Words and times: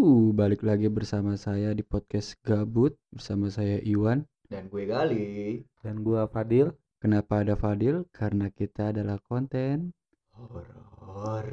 Uh, 0.00 0.32
balik 0.32 0.64
lagi 0.64 0.88
bersama 0.88 1.36
saya 1.36 1.76
di 1.76 1.84
podcast 1.84 2.32
Gabut 2.40 2.96
bersama 3.12 3.52
saya 3.52 3.76
Iwan. 3.84 4.24
Dan 4.48 4.72
gue 4.72 4.88
Gali. 4.88 5.60
Dan 5.84 6.00
gua 6.00 6.24
Fadil. 6.24 6.72
Kenapa 7.04 7.44
ada 7.44 7.52
Fadil? 7.52 8.08
Karena 8.08 8.48
kita 8.48 8.96
adalah 8.96 9.20
konten. 9.20 9.92
Horor. 10.32 11.44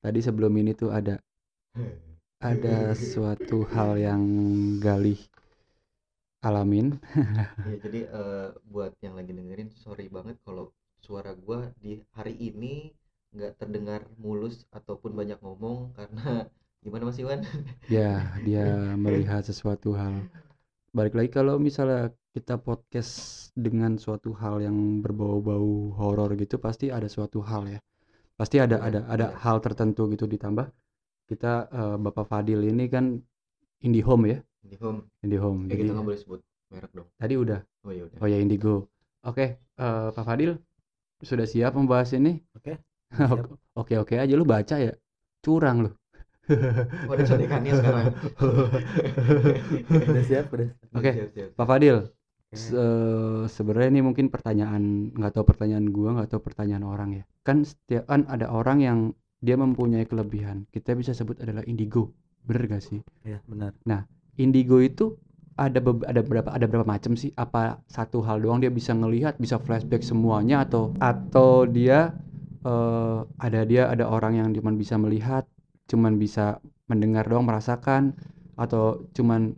Tadi 0.00 0.24
sebelum 0.24 0.56
ini 0.56 0.72
tuh 0.72 0.88
ada 0.88 1.20
ada 2.38 2.94
suatu 2.94 3.66
hal 3.74 3.98
yang 3.98 4.22
Galih 4.78 5.18
alamin. 6.42 6.96
Ya, 7.68 7.76
jadi 7.84 8.00
eh, 8.08 8.48
buat 8.70 8.94
yang 9.02 9.18
lagi 9.18 9.34
dengerin 9.34 9.68
sorry 9.74 10.06
banget 10.08 10.38
kalau 10.46 10.70
suara 11.02 11.34
gua 11.34 11.68
di 11.82 12.00
hari 12.14 12.34
ini 12.38 12.94
nggak 13.34 13.60
terdengar 13.60 14.06
mulus 14.16 14.64
ataupun 14.72 15.12
banyak 15.12 15.36
ngomong 15.44 15.92
karena 15.98 16.46
gimana 16.84 17.10
Mas 17.10 17.18
Iwan? 17.18 17.42
Ya, 17.90 18.22
dia 18.46 18.94
melihat 18.96 19.42
sesuatu 19.44 19.98
hal. 19.98 20.24
Balik 20.94 21.14
lagi 21.18 21.30
kalau 21.34 21.58
misalnya 21.60 22.14
kita 22.32 22.56
podcast 22.56 23.12
dengan 23.58 23.98
suatu 23.98 24.32
hal 24.38 24.62
yang 24.62 25.02
berbau-bau 25.04 25.92
horor 25.98 26.32
gitu 26.38 26.56
pasti 26.62 26.88
ada 26.88 27.10
suatu 27.10 27.42
hal 27.42 27.66
ya. 27.68 27.78
Pasti 28.38 28.56
ada 28.62 28.78
ada 28.78 29.04
ada 29.10 29.34
hal 29.42 29.58
tertentu 29.58 30.06
gitu 30.14 30.24
ditambah 30.30 30.70
kita 31.28 31.52
eh, 31.68 31.96
Bapak 32.00 32.24
Fadil 32.26 32.64
ini 32.64 32.88
kan 32.88 33.20
IndiHome 33.84 34.24
ya, 34.32 34.38
Di 34.64 34.76
home. 34.80 35.06
IndiHome. 35.22 35.68
Ya 35.68 35.76
Jadi 35.76 35.80
kita 35.86 35.92
nggak 35.94 36.06
boleh 36.08 36.20
sebut 36.20 36.40
merek 36.72 36.92
dong. 36.96 37.08
tadi 37.16 37.34
udah. 37.38 37.60
Oh 37.86 37.92
ya 37.94 38.02
udah. 38.08 38.18
Oh 38.18 38.28
ya 38.28 38.38
Indigo. 38.40 38.74
Oke, 39.22 39.46
eh, 39.60 40.08
Pak 40.16 40.24
Fadil 40.24 40.56
sudah 41.22 41.46
siap 41.46 41.76
membahas 41.78 42.10
ini? 42.16 42.40
Oke. 42.56 42.80
Oke 43.80 43.94
oke 43.94 44.18
aja 44.18 44.34
lu 44.34 44.42
baca 44.42 44.76
ya. 44.76 44.92
Curang 45.44 45.86
lu. 45.86 45.90
Oh, 47.08 47.12
contekannya 47.12 47.76
sekarang. 47.76 48.06
Udah 50.08 50.24
siap, 50.24 50.48
udah. 50.48 50.68
siap. 50.72 50.96
Oke. 50.96 51.10
Siap, 51.12 51.30
siap. 51.36 51.48
Pak 51.60 51.66
Fadil, 51.68 51.96
se- 52.56 53.44
sebenarnya 53.52 53.88
ini 53.92 54.00
mungkin 54.00 54.32
pertanyaan 54.32 55.12
nggak 55.12 55.32
tahu 55.36 55.44
pertanyaan 55.44 55.86
gua 55.92 56.16
nggak 56.16 56.30
tahu 56.32 56.40
pertanyaan 56.40 56.84
orang 56.88 57.10
ya. 57.20 57.24
Kan 57.44 57.68
setiap 57.68 58.08
kan 58.08 58.24
ada 58.32 58.48
orang 58.48 58.78
yang 58.80 58.98
dia 59.38 59.56
mempunyai 59.56 60.04
kelebihan. 60.06 60.66
Kita 60.74 60.94
bisa 60.98 61.14
sebut 61.14 61.38
adalah 61.42 61.62
indigo. 61.66 62.10
Bener 62.46 62.66
gak 62.66 62.82
sih? 62.82 63.00
Iya, 63.26 63.38
benar. 63.46 63.72
Indigo 64.38 64.78
itu 64.78 65.18
ada 65.58 65.82
beb- 65.82 66.06
ada 66.06 66.22
berapa 66.22 66.50
ada 66.54 66.66
berapa 66.70 66.86
macam 66.86 67.18
sih? 67.18 67.34
Apa 67.34 67.82
satu 67.90 68.22
hal 68.22 68.38
doang 68.38 68.62
dia 68.62 68.70
bisa 68.70 68.94
ngelihat, 68.94 69.34
bisa 69.42 69.58
flashback 69.58 70.06
semuanya 70.06 70.62
atau 70.62 70.94
atau 71.02 71.66
dia 71.66 72.14
eh, 72.62 73.18
ada 73.42 73.60
dia 73.66 73.90
ada 73.90 74.06
orang 74.06 74.38
yang 74.38 74.48
cuma 74.54 74.70
bisa 74.74 74.94
melihat, 74.94 75.44
cuman 75.90 76.14
bisa 76.18 76.62
mendengar 76.86 77.26
doang 77.26 77.44
merasakan 77.46 78.14
atau 78.54 79.02
cuman 79.14 79.54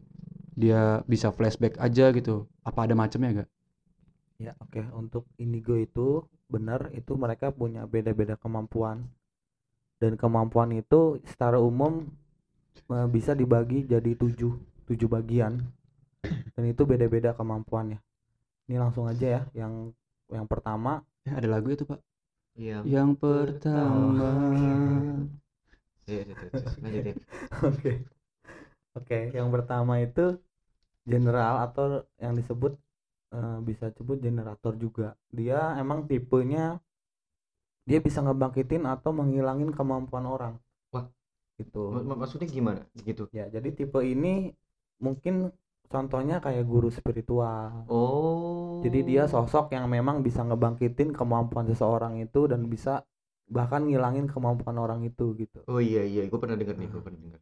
dia 0.56 1.04
bisa 1.08 1.28
flashback 1.32 1.76
aja 1.80 2.12
gitu. 2.16 2.48
Apa 2.64 2.88
ada 2.88 2.94
macamnya 2.96 3.44
gak? 3.44 3.48
Ya, 4.40 4.52
oke. 4.64 4.80
Untuk 4.96 5.24
indigo 5.44 5.74
itu 5.76 6.24
benar 6.50 6.80
itu 6.96 7.12
mereka 7.14 7.52
punya 7.52 7.84
beda-beda 7.86 8.34
kemampuan. 8.40 9.06
Dan 10.00 10.16
kemampuan 10.16 10.72
itu 10.74 11.20
secara 11.28 11.60
umum 11.60 12.08
eh, 12.90 13.08
bisa 13.10 13.32
dibagi 13.36 13.84
jadi 13.86 14.12
tujuh, 14.16 14.52
tujuh 14.88 15.08
bagian. 15.08 15.60
Dan 16.54 16.64
itu 16.68 16.82
beda-beda 16.84 17.32
kemampuannya. 17.36 17.98
Ini 18.68 18.76
langsung 18.80 19.06
aja 19.10 19.26
ya. 19.26 19.42
Yang 19.56 19.94
yang 20.30 20.46
pertama, 20.46 21.02
Eh, 21.28 21.34
ada 21.36 21.48
lagu 21.52 21.68
itu 21.68 21.84
Pak. 21.84 22.00
Iya. 22.56 22.80
Yang 22.88 23.10
pertama. 23.20 24.30
Iya, 26.08 26.20
iya, 26.26 26.34
iya. 27.04 27.14
Oke. 27.68 27.92
Oke, 28.96 29.18
yang 29.36 29.48
pertama 29.54 30.00
itu 30.02 30.40
general 31.06 31.54
atau 31.68 32.02
yang 32.18 32.34
disebut 32.34 32.72
eh, 33.36 33.58
bisa 33.68 33.92
sebut 33.94 34.18
generator 34.18 34.74
juga. 34.80 35.14
Dia 35.30 35.76
emang 35.78 36.08
tipenya 36.10 36.80
dia 37.90 37.98
bisa 37.98 38.22
ngebangkitin 38.22 38.86
atau 38.86 39.10
menghilangin 39.10 39.74
kemampuan 39.74 40.24
orang. 40.30 40.54
Wah. 40.94 41.10
Gitu. 41.58 41.82
Mak- 41.90 42.18
Maksudnya 42.22 42.48
gimana? 42.48 42.80
Gitu. 43.02 43.26
Ya, 43.34 43.50
jadi 43.50 43.68
tipe 43.74 43.98
ini 44.06 44.54
mungkin 45.02 45.50
contohnya 45.90 46.38
kayak 46.38 46.64
guru 46.70 46.88
spiritual. 46.94 47.90
Oh. 47.90 48.80
Jadi 48.86 48.98
dia 49.04 49.26
sosok 49.26 49.74
yang 49.74 49.90
memang 49.90 50.22
bisa 50.22 50.40
ngebangkitin 50.46 51.10
kemampuan 51.12 51.66
seseorang 51.66 52.22
itu 52.22 52.46
dan 52.46 52.70
bisa 52.70 53.02
bahkan 53.50 53.82
ngilangin 53.82 54.30
kemampuan 54.30 54.78
orang 54.78 55.02
itu 55.02 55.34
gitu. 55.34 55.58
Oh 55.66 55.82
iya 55.82 56.06
iya, 56.06 56.22
gue 56.30 56.38
pernah 56.38 56.54
dengar 56.54 56.78
nih, 56.78 56.88
gue 56.88 57.02
pernah 57.02 57.20
dengar. 57.20 57.40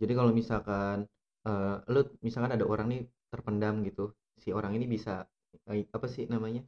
Jadi 0.00 0.12
kalau 0.16 0.32
misalkan 0.32 0.96
eh 1.40 1.76
lu 1.92 2.00
misalkan 2.22 2.52
ada 2.56 2.66
orang 2.68 2.86
nih 2.92 3.02
terpendam 3.32 3.74
gitu, 3.88 4.12
si 4.38 4.52
orang 4.54 4.72
ini 4.78 4.86
bisa 4.86 5.26
eh, 5.72 5.84
apa 5.90 6.06
sih 6.06 6.24
namanya? 6.30 6.62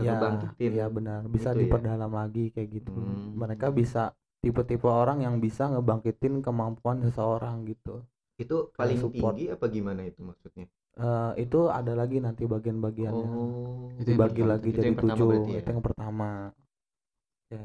Ya 0.00 0.16
ngebangkitin. 0.16 0.70
ya 0.72 0.86
benar 0.88 1.20
bisa 1.26 1.48
Gitu 1.50 1.56
ya. 1.56 1.60
diperdalam 1.66 2.12
lagi 2.12 2.44
kayak 2.50 2.68
gitu 2.72 2.92
Hmm. 2.92 3.36
mereka 3.36 3.66
bisa 3.70 4.02
tipe-tipe 4.40 4.88
orang 4.88 5.20
yang 5.20 5.36
bisa 5.38 5.68
ngebangkitin 5.68 6.40
kemampuan 6.40 7.00
seseorang 7.00 7.68
gitu 7.68 8.02
Itu 8.36 8.72
paling 8.72 8.96
support. 8.96 9.36
tinggi 9.36 9.52
apa 9.52 9.68
gimana 9.68 10.00
itu 10.02 10.24
maksudnya? 10.24 10.64
Eh, 10.96 11.32
itu 11.38 11.68
ada 11.68 11.92
lagi 11.92 12.18
nanti 12.18 12.44
bagian-bagiannya 12.44 13.28
Oh. 13.28 13.92
Dibagi 14.00 14.40
pertama. 14.40 14.50
lagi 14.50 14.68
Itu 14.68 14.76
jadi 14.80 14.90
tujuh 14.96 15.28
ya? 15.46 15.60
itu 15.60 15.68
yang 15.70 15.84
pertama 15.84 16.28
Oke. 17.46 17.60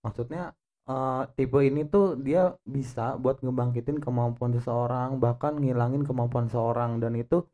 maksudnya 0.00 0.42
eh, 0.88 1.22
tipe 1.36 1.58
ini 1.60 1.82
tuh 1.84 2.16
dia 2.16 2.42
bisa 2.64 3.18
buat 3.18 3.42
ngebangkitin 3.42 3.98
kemampuan 4.00 4.54
seseorang 4.54 5.18
bahkan 5.18 5.58
ngilangin 5.58 6.02
kemampuan 6.02 6.48
seseorang 6.48 6.96
dan 7.02 7.12
itu 7.14 7.44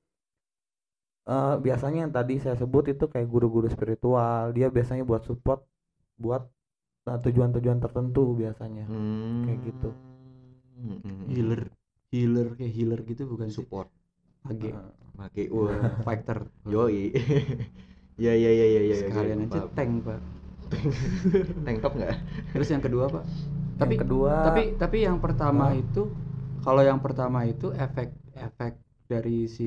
eh, 1.27 1.55
biasanya 1.59 1.99
yang 2.05 2.13
tadi 2.13 2.35
saya 2.39 2.55
sebut 2.55 2.85
itu 2.89 3.05
kayak 3.07 3.27
guru-guru 3.27 3.67
spiritual 3.67 4.53
dia 4.53 4.69
biasanya 4.69 5.03
buat 5.03 5.23
support 5.23 5.65
buat 6.17 6.47
eh, 7.05 7.19
tujuan-tujuan 7.21 7.79
tertentu 7.79 8.35
biasanya 8.35 8.85
Hmm. 8.87 9.45
Kayak 9.45 9.59
gitu. 9.65 9.91
Hmm. 10.75 11.25
Healer, 11.31 11.63
healer 12.11 12.49
kayak 12.55 12.73
healer 12.73 13.01
gitu 13.05 13.23
bukan 13.27 13.49
support. 13.49 13.89
Mage, 14.45 14.77
Pakai 15.15 15.49
wah. 15.49 16.03
fighter. 16.03 16.39
Yoi. 16.67 17.11
Ya 18.15 18.31
ya 18.31 18.47
ya 18.47 18.63
ya 18.65 18.79
ya. 18.79 18.95
ya, 18.95 18.97
Sekalian 19.11 19.39
ya, 19.43 19.47
aja 19.51 19.61
paham. 19.67 19.75
tank, 19.75 19.93
Pak. 20.07 20.21
Tank 21.67 21.79
top 21.83 21.93
nggak? 21.95 22.15
Terus 22.53 22.69
yang 22.71 22.79
kedua, 22.79 23.05
Pak? 23.11 23.25
Tapi 23.75 23.91
yang 23.91 24.03
kedua 24.07 24.33
tapi 24.45 24.63
tapi 24.79 24.97
yang 25.03 25.19
pertama 25.19 25.65
Ah. 25.67 25.75
itu 25.75 26.03
kalau 26.63 26.79
yang 26.81 27.03
pertama 27.03 27.43
itu 27.43 27.75
efek 27.75 28.15
efek 28.33 28.79
dari 29.13 29.37
si 29.57 29.65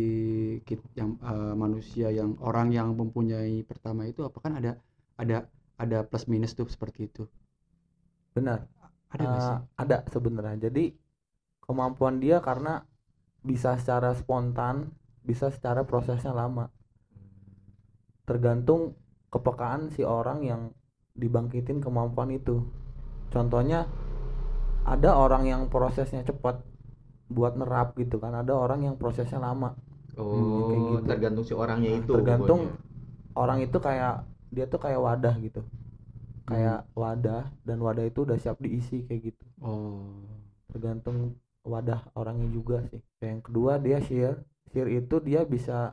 kit- 0.67 0.91
yang 0.99 1.11
eh, 1.31 1.53
manusia 1.63 2.07
yang 2.19 2.31
orang 2.49 2.67
yang 2.77 2.89
mempunyai 3.01 3.55
pertama 3.69 4.01
itu 4.11 4.21
apa 4.29 4.37
kan 4.45 4.53
ada 4.59 4.71
ada 5.21 5.37
ada 5.83 5.97
plus 6.09 6.25
minus 6.31 6.51
tuh 6.59 6.67
seperti 6.75 6.99
itu? 7.09 7.23
Benar. 8.35 8.59
Ada 9.13 9.25
sih? 9.39 9.39
Eh, 9.41 9.55
ada 9.81 9.97
sebenarnya. 10.13 10.69
Jadi 10.69 10.93
kemampuan 11.65 12.15
dia 12.23 12.37
karena 12.47 12.85
bisa 13.49 13.71
secara 13.81 14.11
spontan 14.17 14.75
bisa 15.27 15.47
secara 15.55 15.81
prosesnya 15.89 16.33
lama. 16.35 16.65
Tergantung 18.27 18.93
kepekaan 19.33 19.89
si 19.95 20.03
orang 20.05 20.39
yang 20.45 20.61
dibangkitin 21.17 21.79
kemampuan 21.81 22.29
itu. 22.29 22.61
Contohnya 23.33 23.87
ada 24.87 25.11
orang 25.19 25.43
yang 25.51 25.61
prosesnya 25.67 26.23
cepat 26.23 26.63
buat 27.27 27.53
nerap 27.55 27.95
gitu 27.99 28.17
kan. 28.17 28.33
Ada 28.35 28.53
orang 28.55 28.87
yang 28.87 28.95
prosesnya 28.95 29.39
lama. 29.39 29.75
Oh, 30.17 30.65
kayak 30.71 30.81
gitu. 30.81 31.03
tergantung 31.05 31.45
si 31.45 31.53
orangnya 31.53 31.91
Nah, 31.93 31.99
itu. 32.01 32.11
tergantung 32.11 32.61
pokoknya. 32.73 33.37
orang 33.37 33.59
itu 33.61 33.77
kayak 33.77 34.15
dia 34.49 34.65
tuh 34.65 34.79
kayak 34.81 34.99
wadah 34.99 35.35
gitu. 35.39 35.61
Kayak 36.47 36.87
wadah 36.95 37.43
dan 37.61 37.77
wadah 37.83 38.05
itu 38.07 38.23
udah 38.23 38.37
siap 38.39 38.57
diisi 38.57 39.03
kayak 39.05 39.21
gitu. 39.33 39.45
Oh. 39.61 40.23
Tergantung 40.71 41.35
wadah 41.61 42.01
orangnya 42.15 42.47
juga 42.49 42.81
sih. 42.87 43.03
Kayak 43.19 43.31
yang 43.37 43.43
kedua 43.43 43.71
dia 43.77 43.97
share 44.01 44.37
share 44.71 44.89
itu 44.89 45.15
dia 45.21 45.43
bisa 45.43 45.91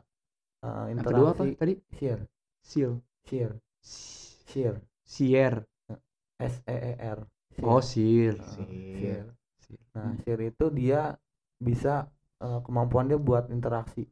uh, 0.63 0.85
yang 0.87 1.03
kedua 1.03 1.35
apa 1.35 1.43
interaksi 1.43 1.59
tadi? 1.59 1.73
share 1.93 2.21
seal. 2.63 2.93
Share 3.27 3.55
share 4.47 4.77
share 5.05 5.59
S 6.39 6.55
E 6.65 6.75
E 6.75 6.93
R. 6.97 7.19
Share. 7.53 7.65
oh 7.67 7.81
seal. 7.83 8.35
Uh, 8.39 8.47
Share. 8.47 8.67
share. 8.97 9.27
Share. 9.59 9.83
nah 9.93 10.11
share 10.23 10.43
itu 10.43 10.65
dia 10.71 11.01
bisa 11.61 12.11
uh, 12.43 12.59
kemampuan 12.65 13.07
dia 13.07 13.19
buat 13.19 13.47
interaksi 13.49 14.05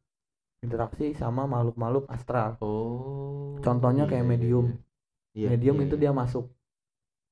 interaksi 0.63 1.11
sama 1.13 1.43
makhluk-makhluk 1.43 2.07
astral 2.07 2.55
Oh. 2.63 3.59
Contohnya 3.59 4.07
kayak 4.07 4.23
iya, 4.23 4.27
iya, 4.27 4.31
medium. 4.31 4.65
iya. 4.67 4.79
Iya, 5.33 5.47
medium 5.57 5.77
iya, 5.79 5.85
itu 5.89 5.95
iya. 5.97 6.01
dia 6.07 6.11
masuk 6.13 6.45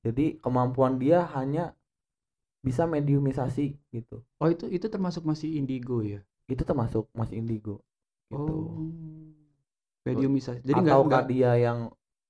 jadi 0.02 0.24
kemampuan 0.42 0.98
dia 0.98 1.22
hanya 1.32 1.72
bisa 2.62 2.86
mediumisasi 2.86 3.78
gitu 3.90 4.22
Oh 4.38 4.48
itu 4.50 4.66
itu 4.70 4.86
termasuk 4.90 5.22
masih 5.26 5.54
indigo 5.58 6.02
ya? 6.02 6.20
itu 6.50 6.62
termasuk 6.66 7.06
masih 7.14 7.38
indigo 7.40 7.80
gitu 8.28 8.52
Oh. 8.52 8.90
Mediumisasi. 10.02 10.66
Jadi 10.66 10.82
nggak 10.82 10.98
ataukah 10.98 11.08
nggak 11.08 11.24
dia 11.30 11.52
yang 11.62 11.78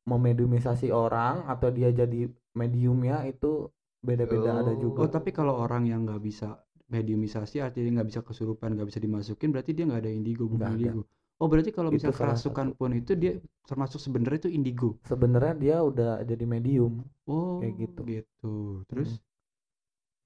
memediumisasi 0.05 0.93
orang 0.93 1.49
atau 1.49 1.73
dia 1.73 1.89
jadi 1.89 2.29
mediumnya 2.53 3.25
itu 3.25 3.71
beda-beda 4.05 4.61
ada 4.61 4.75
Oh. 4.75 4.79
juga 4.79 4.99
Oh 5.07 5.09
tapi 5.09 5.33
kalau 5.33 5.57
orang 5.57 5.89
yang 5.89 6.05
nggak 6.05 6.21
bisa 6.21 6.61
mediumisasi 6.95 7.57
artinya 7.67 7.91
nggak 8.01 8.09
bisa 8.11 8.21
kesurupan 8.29 8.71
nggak 8.77 8.89
bisa 8.91 9.01
dimasukin 9.07 9.49
berarti 9.55 9.71
dia 9.77 9.85
nggak 9.89 10.01
ada 10.05 10.13
indigo 10.19 10.45
bukan 10.53 10.69
ada. 10.77 10.77
indigo. 10.77 11.01
Oh 11.41 11.47
berarti 11.51 11.71
kalau 11.77 11.91
salah 11.99 12.17
kerasukan 12.21 12.67
satu. 12.69 12.79
pun 12.79 12.91
itu 13.01 13.13
dia 13.23 13.33
termasuk 13.69 13.99
sebenarnya 14.05 14.39
itu 14.47 14.51
indigo. 14.59 14.89
sebenarnya 15.11 15.55
dia 15.63 15.77
udah 15.91 16.13
jadi 16.31 16.45
medium 16.55 16.93
Oh 17.27 17.59
Kayak 17.61 17.75
gitu. 17.83 18.01
Gitu. 18.13 18.55
Terus 18.91 19.11
Mm. 19.11 19.19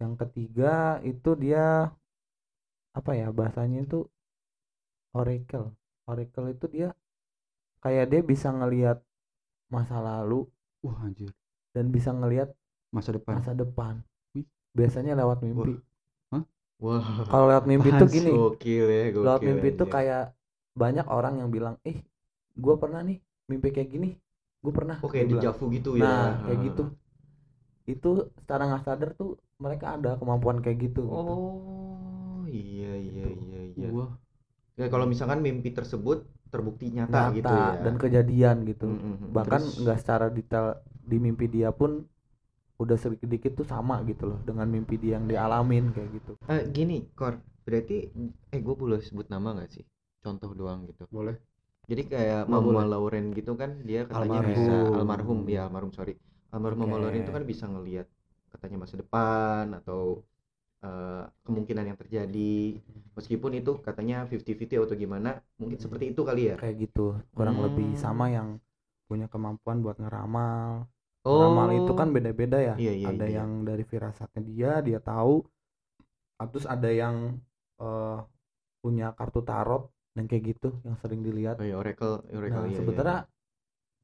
yang 0.00 0.12
ketiga 0.20 1.00
itu 1.12 1.30
dia 1.42 1.64
apa 2.98 3.12
ya 3.20 3.26
bahasanya 3.38 3.78
itu 3.86 3.98
oracle 5.20 5.68
oracle 6.10 6.46
itu 6.54 6.66
dia 6.74 6.88
kayak 7.84 8.06
dia 8.12 8.22
bisa 8.32 8.48
ngelihat 8.58 8.98
masa 9.74 9.96
lalu 10.08 10.40
wah 10.84 10.98
anjir 11.06 11.30
dan 11.74 11.86
bisa 11.94 12.10
ngelihat 12.14 12.48
masa 12.94 13.10
depan. 13.16 13.34
masa 13.38 13.52
depan 13.62 13.94
Wih. 14.34 14.46
biasanya 14.78 15.12
lewat 15.20 15.38
mimpi 15.46 15.74
Wah. 15.74 15.85
Kalau 17.30 17.44
lewat 17.50 17.64
mimpi 17.70 17.90
tuh 18.00 18.08
gini 18.14 18.30
Gokil 18.36 18.84
ya, 18.96 19.02
gokil. 19.16 19.24
lewat 19.26 19.40
mimpi 19.48 19.68
tuh 19.80 19.88
kayak 19.88 20.22
banyak 20.76 21.06
orang 21.08 21.34
yang 21.40 21.48
bilang 21.56 21.74
eh 21.88 21.96
gua 22.64 22.74
pernah 22.82 23.00
nih 23.08 23.18
mimpi 23.50 23.68
kayak 23.74 23.90
gini 23.94 24.08
gue 24.64 24.72
pernah 24.74 24.98
dia 24.98 25.24
bilang. 25.30 25.44
dejavu 25.46 25.64
gitu 25.76 25.90
ya. 25.96 26.02
nah 26.02 26.22
kayak 26.44 26.60
gitu 26.68 26.82
itu 27.86 28.10
secara 28.42 28.62
nggak 28.68 28.82
sadar 28.86 29.10
tuh 29.20 29.30
mereka 29.64 29.86
ada 29.96 30.10
kemampuan 30.20 30.58
kayak 30.64 30.78
gitu, 30.90 31.02
gitu. 31.06 31.32
Oh, 31.32 32.44
iya 32.50 32.92
iya 33.06 33.24
Gitu. 33.24 33.40
iya 33.42 33.60
iya. 33.72 33.88
Wah, 33.96 34.10
Ya 34.80 34.86
kalau 34.92 35.06
misalkan 35.12 35.40
mimpi 35.46 35.70
tersebut 35.72 36.18
terbukti 36.52 36.86
nyata, 36.96 37.32
nyata 37.32 37.34
gitu 37.38 37.54
ya. 37.56 37.80
dan 37.84 37.94
kejadian 38.02 38.56
gitu 38.70 38.86
Mm, 38.92 38.98
mm, 39.00 39.16
mm. 39.22 39.32
bahkan 39.36 39.62
nggak 39.82 39.98
secara 40.02 40.26
detail 40.32 40.66
di 41.10 41.16
mimpi 41.20 41.46
dia 41.50 41.70
pun 41.72 41.90
udah 42.82 42.96
sedikit 43.02 43.28
dikit 43.34 43.52
tuh 43.60 43.66
sama 43.72 43.94
gitu 44.10 44.24
loh 44.30 44.38
dengan 44.48 44.66
mimpi 44.74 44.94
dia 45.02 45.16
yang 45.16 45.26
dialamin 45.30 45.84
kayak 45.94 46.10
gitu 46.16 46.32
Eh, 46.52 46.62
gini, 46.76 46.96
Kor. 47.18 47.34
Berarti 47.66 47.96
eh 48.54 48.60
gue 48.62 48.74
boleh 48.82 48.98
sebut 49.02 49.26
nama 49.34 49.48
nggak 49.56 49.70
sih? 49.74 49.84
Contoh 50.22 50.50
doang 50.54 50.86
gitu. 50.90 51.02
boleh. 51.10 51.34
Jadi 51.90 52.02
kayak 52.12 52.40
Mama 52.50 52.66
boleh. 52.66 52.86
Lauren 52.92 53.24
gitu 53.38 53.52
kan 53.60 53.70
dia 53.88 54.00
katanya 54.10 54.38
Almarhum. 54.42 54.54
bisa 54.54 54.74
almarhum 54.98 55.38
ya 55.46 55.60
almarhum 55.66 55.92
sorry 55.94 56.14
almarhum 56.54 56.78
Mama 56.82 56.96
Oke. 56.98 57.02
Lauren 57.06 57.22
itu 57.22 57.32
kan 57.36 57.44
bisa 57.46 57.64
ngelihat 57.70 58.06
katanya 58.54 58.76
masa 58.82 58.94
depan 59.02 59.64
atau 59.78 60.00
eh, 60.86 61.22
kemungkinan 61.46 61.84
yang 61.90 61.98
terjadi 62.02 62.54
meskipun 63.16 63.52
itu 63.60 63.72
katanya 63.86 64.16
50-50 64.30 64.86
atau 64.86 64.96
gimana 64.98 65.30
mungkin 65.60 65.78
seperti 65.80 66.04
itu 66.12 66.22
kali 66.28 66.42
ya 66.52 66.56
kayak 66.62 66.76
gitu 66.90 67.16
kurang 67.36 67.56
lebih 67.64 67.86
Hmm. 67.94 68.02
sama 68.04 68.24
yang 68.36 68.48
punya 69.06 69.26
kemampuan 69.30 69.78
buat 69.84 69.96
ngeramal 70.02 70.86
oh 71.26 71.40
Ramal 71.42 71.68
itu 71.78 71.92
kan 72.00 72.08
beda-beda 72.16 72.58
ya. 72.68 72.74
Iya, 72.82 72.92
iya, 73.00 73.08
ada 73.10 73.26
iya. 73.26 73.36
yang 73.42 73.50
dari 73.68 73.84
firasatnya 73.90 74.40
dia, 74.50 74.70
dia 74.86 74.98
tahu. 75.10 75.34
Ah, 76.40 76.46
Terus 76.52 76.66
ada 76.68 76.88
yang 77.02 77.16
eh, 77.80 78.18
punya 78.82 79.06
kartu 79.18 79.40
tarot 79.50 79.82
dan 80.16 80.24
kayak 80.30 80.44
gitu 80.56 80.68
yang 80.86 80.96
sering 81.02 81.20
dilihat. 81.26 81.56
oh, 81.60 81.66
iya, 81.68 81.76
oracle 81.82 82.14
oracle 82.38 82.56
Nah, 82.56 82.70
iya, 82.70 82.78
iya. 82.78 82.78
sebenarnya 82.78 83.18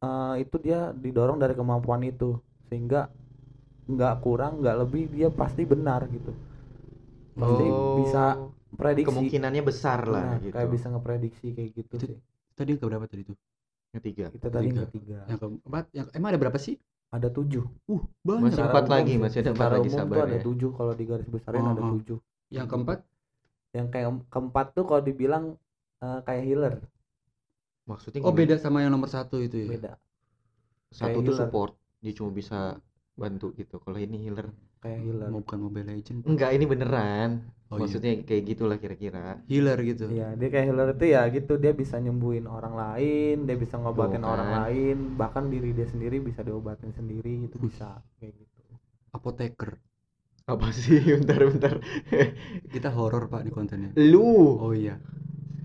eh, 0.06 0.34
itu 0.44 0.56
dia 0.66 0.80
didorong 1.04 1.38
dari 1.42 1.54
kemampuan 1.60 2.02
itu 2.12 2.30
sehingga 2.68 3.00
nggak 3.92 4.14
kurang, 4.24 4.52
nggak 4.62 4.76
lebih, 4.82 5.04
dia 5.16 5.28
pasti 5.40 5.62
benar 5.72 6.00
gitu. 6.16 6.32
Pasti 7.32 7.64
Oh, 7.68 7.96
bisa 7.98 8.24
prediksi. 8.76 9.08
kemungkinannya 9.08 9.62
besar 9.64 10.00
lah 10.08 10.24
Nah, 10.26 10.38
gitu 10.44 10.54
kayak 10.54 10.68
bisa 10.74 10.86
ngeprediksi 10.92 11.46
kayak 11.56 11.70
gitu 11.78 11.94
Itu- 11.96 12.06
sih. 12.12 12.16
Tadi 12.52 12.68
yang 12.76 12.80
keberapa 12.84 13.06
tadi 13.08 13.22
tuh? 13.24 13.36
ketiga 13.92 14.26
Itu 14.32 14.48
tadi 14.48 14.64
yang 14.68 14.76
Tiga. 14.76 14.84
ketiga. 14.88 15.18
Yang 15.28 15.38
keempat, 15.42 15.84
yang 15.96 16.06
emang 16.16 16.28
ada 16.32 16.40
berapa 16.40 16.58
sih? 16.60 16.76
Ada 17.12 17.28
tujuh. 17.28 17.64
Uh, 17.92 18.02
banyak. 18.24 18.56
Masih 18.56 18.64
empat 18.64 18.86
lagi, 18.88 19.14
sih. 19.14 19.20
masih 19.20 19.38
ada 19.44 19.50
empat 19.52 19.70
lagi, 19.76 19.88
sabar 19.92 20.16
tuh 20.16 20.22
ada 20.24 20.36
ya. 20.36 20.42
tujuh 20.42 20.70
kalau 20.72 20.92
di 20.96 21.04
garis 21.04 21.28
besarin 21.28 21.60
Oh, 21.60 21.72
ada 21.76 21.82
oh. 21.84 21.90
tujuh. 22.00 22.18
Yang 22.48 22.66
keempat, 22.72 22.98
yang 23.72 23.88
kayak 23.88 24.08
keempat 24.28 24.66
tuh 24.76 24.84
kalau 24.84 25.02
dibilang 25.04 25.44
eh, 26.04 26.20
kayak 26.28 26.44
healer 26.44 26.74
maksudnya 27.88 28.20
oh 28.22 28.30
gimana? 28.30 28.38
beda 28.38 28.54
sama 28.60 28.84
yang 28.84 28.92
nomor 28.94 29.10
satu 29.10 29.40
itu 29.42 29.66
ya. 29.66 29.68
beda 29.74 29.92
satu 30.92 31.08
kayak 31.08 31.16
tuh 31.16 31.34
healer. 31.34 31.40
support 31.40 31.72
dia 32.04 32.12
cuma 32.14 32.30
bisa 32.30 32.78
bantu 33.16 33.56
gitu 33.56 33.80
kalau 33.80 33.98
ini 33.98 34.28
healer 34.28 34.52
kayak 34.82 35.00
healer 35.04 35.28
Mau 35.32 35.40
bukan 35.42 35.58
Mobile 35.64 35.88
Legend. 35.94 36.18
enggak 36.30 36.50
ini 36.56 36.64
beneran 36.72 37.30
Oh 37.72 37.80
iya. 37.80 37.80
maksudnya 37.88 38.12
kayak 38.28 38.42
gitulah 38.52 38.76
kira-kira 38.82 39.40
Healer 39.48 39.78
gitu. 39.90 40.04
Iya 40.12 40.26
dia 40.36 40.48
kayak 40.52 40.66
healer 40.68 40.88
itu 40.92 41.06
ya 41.16 41.22
gitu 41.36 41.52
dia 41.62 41.72
bisa 41.72 41.96
nyembuhin 42.04 42.44
orang 42.56 42.74
lain 42.82 43.34
dia 43.48 43.56
bisa 43.62 43.74
ngobatin 43.80 44.24
orang 44.32 44.48
kan. 44.52 44.56
lain 44.68 44.96
bahkan 45.20 45.44
diri 45.52 45.70
dia 45.78 45.86
sendiri 45.88 46.16
bisa 46.28 46.40
diobatin 46.44 46.92
sendiri 46.98 47.32
itu 47.48 47.56
bisa 47.66 47.88
kayak 48.20 48.34
gitu 48.36 48.60
Apoteker. 49.12 49.70
apa 50.52 50.66
sih 50.74 50.98
bentar 51.22 51.40
bentar 51.48 51.74
Kita 52.72 52.88
horor 52.96 53.24
Pak 53.32 53.42
di 53.46 53.50
kontennya. 53.54 53.90
lu 54.10 54.26
Oh 54.60 54.72
iya. 54.74 54.96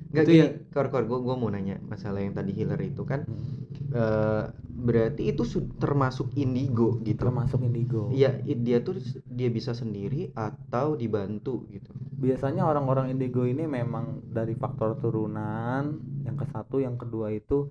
Enggak 0.09 0.23
itu 0.23 0.31
gini 0.31 0.41
ya- 0.43 0.53
kor 0.71 0.87
kor 0.87 1.03
gua 1.03 1.19
gua 1.19 1.35
mau 1.35 1.49
nanya 1.49 1.77
masalah 1.83 2.23
yang 2.23 2.31
tadi 2.31 2.51
healer 2.55 2.79
itu 2.81 3.03
kan 3.03 3.27
Hmm. 3.27 3.55
eh, 3.91 4.43
berarti 4.77 5.31
itu 5.31 5.43
su- 5.43 5.67
termasuk 5.75 6.31
indigo 6.35 7.01
gitu 7.01 7.17
termasuk 7.17 7.59
indigo 7.63 8.11
Iya, 8.11 8.39
dia 8.43 8.79
tuh 8.79 8.99
dia 9.25 9.49
bisa 9.49 9.73
sendiri 9.73 10.31
atau 10.33 10.95
dibantu 10.95 11.65
gitu. 11.69 11.91
biasanya 12.17 12.65
orang-orang 12.65 13.13
indigo 13.13 13.45
ini 13.45 13.69
memang 13.69 14.25
dari 14.25 14.57
faktor 14.57 14.97
turunan 14.97 16.01
yang 16.25 16.33
ke 16.33 16.45
satu 16.49 16.81
yang 16.81 16.97
kedua 16.97 17.29
itu 17.29 17.69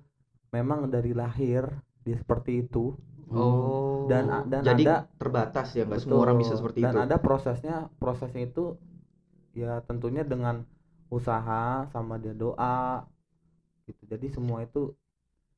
memang 0.49 0.87
dari 0.87 1.11
lahir 1.11 1.67
dia 2.07 2.15
seperti 2.15 2.63
itu 2.63 2.95
Oh. 3.27 4.07
Dan- 4.07 4.47
dan 4.47 4.63
jadi 4.63 4.83
ada- 4.87 5.03
terbatas 5.19 5.75
ya, 5.75 5.83
nggak 5.83 5.99
semua 5.99 6.23
orang 6.23 6.39
bisa 6.39 6.55
seperti 6.55 6.79
dan 6.79 6.95
itu. 6.95 6.99
ada 7.11 7.17
prosesnya 7.19 7.91
prosesnya 7.99 8.47
itu 8.47 8.79
ya 9.51 9.83
tentunya 9.83 10.23
dengan 10.23 10.63
usaha 11.07 11.87
sama 11.93 12.19
dia 12.19 12.35
doa 12.35 13.03
gitu 13.87 14.03
jadi 14.07 14.27
semua 14.31 14.63
itu 14.67 14.91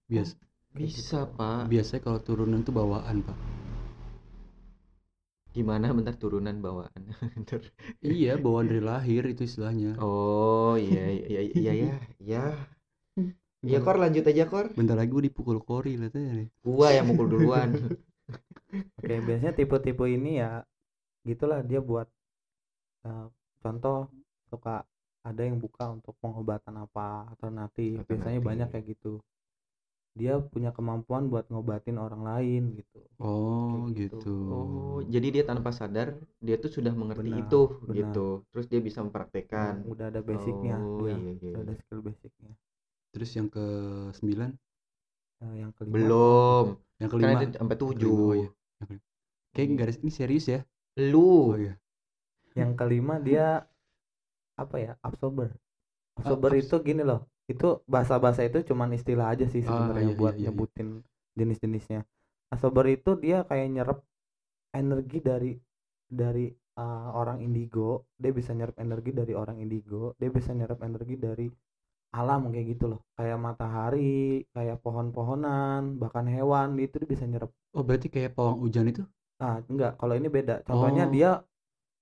Bias 0.09 0.37
Bisa, 0.69 1.25
Pak. 1.25 1.65
biasanya 1.65 2.01
kalau 2.05 2.21
turunan 2.21 2.61
tuh 2.61 2.69
bawaan, 2.77 3.25
Pak. 3.25 3.33
Gimana 5.49 5.89
bentar 5.97 6.13
turunan 6.13 6.61
bawaan. 6.61 7.09
Bentar. 7.33 7.65
Iya, 8.05 8.37
bawaan 8.37 8.69
dari 8.69 8.81
lahir 8.85 9.25
itu 9.25 9.49
istilahnya. 9.49 9.97
oh, 9.97 10.77
iya 10.77 11.09
iya 11.09 11.41
iya 11.41 11.73
iya 11.73 11.93
ya. 12.21 12.45
Iya, 13.65 13.77
Kor 13.81 13.97
lanjut 13.97 14.23
aja, 14.29 14.45
Kor. 14.45 14.69
Bentar 14.77 14.93
lagi 14.93 15.09
gue 15.09 15.25
dipukul 15.25 15.57
kori 15.65 15.97
lihat 15.97 16.13
aja 16.15 16.31
nih. 16.37 16.47
Gua 16.61 16.93
yang 16.93 17.09
mukul 17.09 17.27
duluan. 17.33 17.73
kayak 19.01 19.21
biasanya 19.25 19.53
tipe-tipe 19.57 20.05
ini 20.05 20.37
ya 20.37 20.61
gitulah 21.25 21.65
dia 21.65 21.81
buat 21.81 22.05
eh, 23.09 23.27
contoh 23.65 24.07
suka 24.53 24.85
ada 25.25 25.41
yang 25.43 25.57
buka 25.59 25.91
untuk 25.91 26.15
pengobatan 26.23 26.75
apa 26.85 27.27
alternatif 27.33 28.03
biasanya 28.07 28.39
Alternatif. 28.39 28.47
banyak 28.49 28.67
kayak 28.71 28.85
gitu 28.95 29.13
dia 30.19 30.35
punya 30.41 30.69
kemampuan 30.75 31.31
buat 31.31 31.47
ngobatin 31.47 31.95
orang 32.01 32.21
lain 32.27 32.63
gitu 32.75 32.99
Oh, 33.19 33.87
gitu. 33.91 34.15
gitu. 34.19 34.35
Oh, 34.51 34.99
jadi 35.07 35.27
dia 35.31 35.43
tanpa 35.47 35.69
sadar 35.75 36.15
dia 36.39 36.55
tuh 36.59 36.71
sudah 36.71 36.91
mengerti 36.95 37.29
Benar, 37.31 37.43
itu 37.47 37.61
benar. 37.83 37.95
gitu. 37.99 38.27
Terus 38.51 38.65
dia 38.71 38.79
bisa 38.83 38.99
mempraktekkan. 39.03 39.73
udah 39.87 40.05
ada 40.11 40.21
basicnya 40.23 40.75
Oh, 40.79 41.03
dia 41.03 41.15
iya, 41.15 41.31
iya, 41.35 41.51
udah 41.51 41.61
ada 41.63 41.73
iya. 41.75 41.79
skill 41.83 41.99
basicnya 42.03 42.51
Terus 43.11 43.29
yang 43.35 43.47
ke 43.49 43.65
sembilan, 44.15 44.49
Eh, 45.39 45.55
yang 45.63 45.71
kelima 45.71 45.95
Belum. 45.95 46.65
yang 46.99 47.09
kelima. 47.11 47.31
ada 47.39 47.45
sampai 47.55 47.77
Kelima, 47.79 47.83
tujuh. 47.95 48.11
oh 48.11 48.33
iya. 48.35 48.49
Yang 48.79 48.87
kelima. 48.87 49.03
Kayak 49.55 49.67
nggak 49.73 49.85
ada 49.87 49.93
ini 50.03 50.11
serius 50.11 50.45
ya? 50.51 50.59
Lu. 51.11 51.19
Oh 51.19 51.57
iya. 51.59 51.73
yang 52.59 52.71
kelima 52.75 53.15
dia 53.23 53.63
apa 54.63 54.75
ya 54.85 54.91
absorber. 55.07 55.49
Absorber 56.19 56.51
abs- 56.51 56.63
itu 56.63 56.75
gini 56.87 57.03
loh 57.09 57.21
itu 57.51 57.67
bahasa-bahasa 57.93 58.41
itu 58.49 58.59
cuman 58.69 58.89
istilah 58.97 59.27
aja 59.33 59.45
sih 59.53 59.61
Ah, 59.63 59.69
sebenarnya 59.69 60.05
iya, 60.05 60.15
buat 60.19 60.35
iya, 60.35 60.35
iya, 60.39 60.49
nyebutin 60.49 60.89
jenis-jenisnya. 61.39 62.01
Absorber 62.53 62.85
itu 62.97 63.11
dia 63.23 63.37
kayak 63.49 63.67
nyerap 63.75 63.97
energi 64.81 65.19
dari 65.29 65.51
dari 66.21 66.45
uh, 66.81 67.09
orang 67.21 67.39
indigo 67.45 68.07
dia 68.21 68.31
bisa 68.39 68.51
nyerap 68.57 68.75
energi 68.85 69.11
dari 69.19 69.33
orang 69.41 69.57
indigo 69.65 70.13
dia 70.21 70.29
bisa 70.37 70.51
nyerap 70.57 70.79
energi 70.87 71.15
dari 71.17 71.47
alam 72.19 72.41
kayak 72.53 72.67
gitu 72.77 72.85
loh. 72.91 73.01
Kayak 73.17 73.37
matahari 73.45 74.43
kayak 74.55 74.77
pohon-pohonan 74.85 75.81
bahkan 76.01 76.25
hewan 76.35 76.69
itu 76.81 76.95
dia 77.01 77.09
bisa 77.15 77.25
nyerap. 77.31 77.51
Oh, 77.77 77.83
berarti 77.87 78.07
kayak 78.15 78.31
pawang 78.37 78.57
hujan 78.63 78.85
itu? 78.93 79.01
nah 79.39 79.55
enggak 79.71 79.91
kalau 79.99 80.13
ini 80.19 80.27
beda. 80.37 80.55
Contohnya 80.67 81.03
Oh. 81.05 81.13
dia 81.15 81.29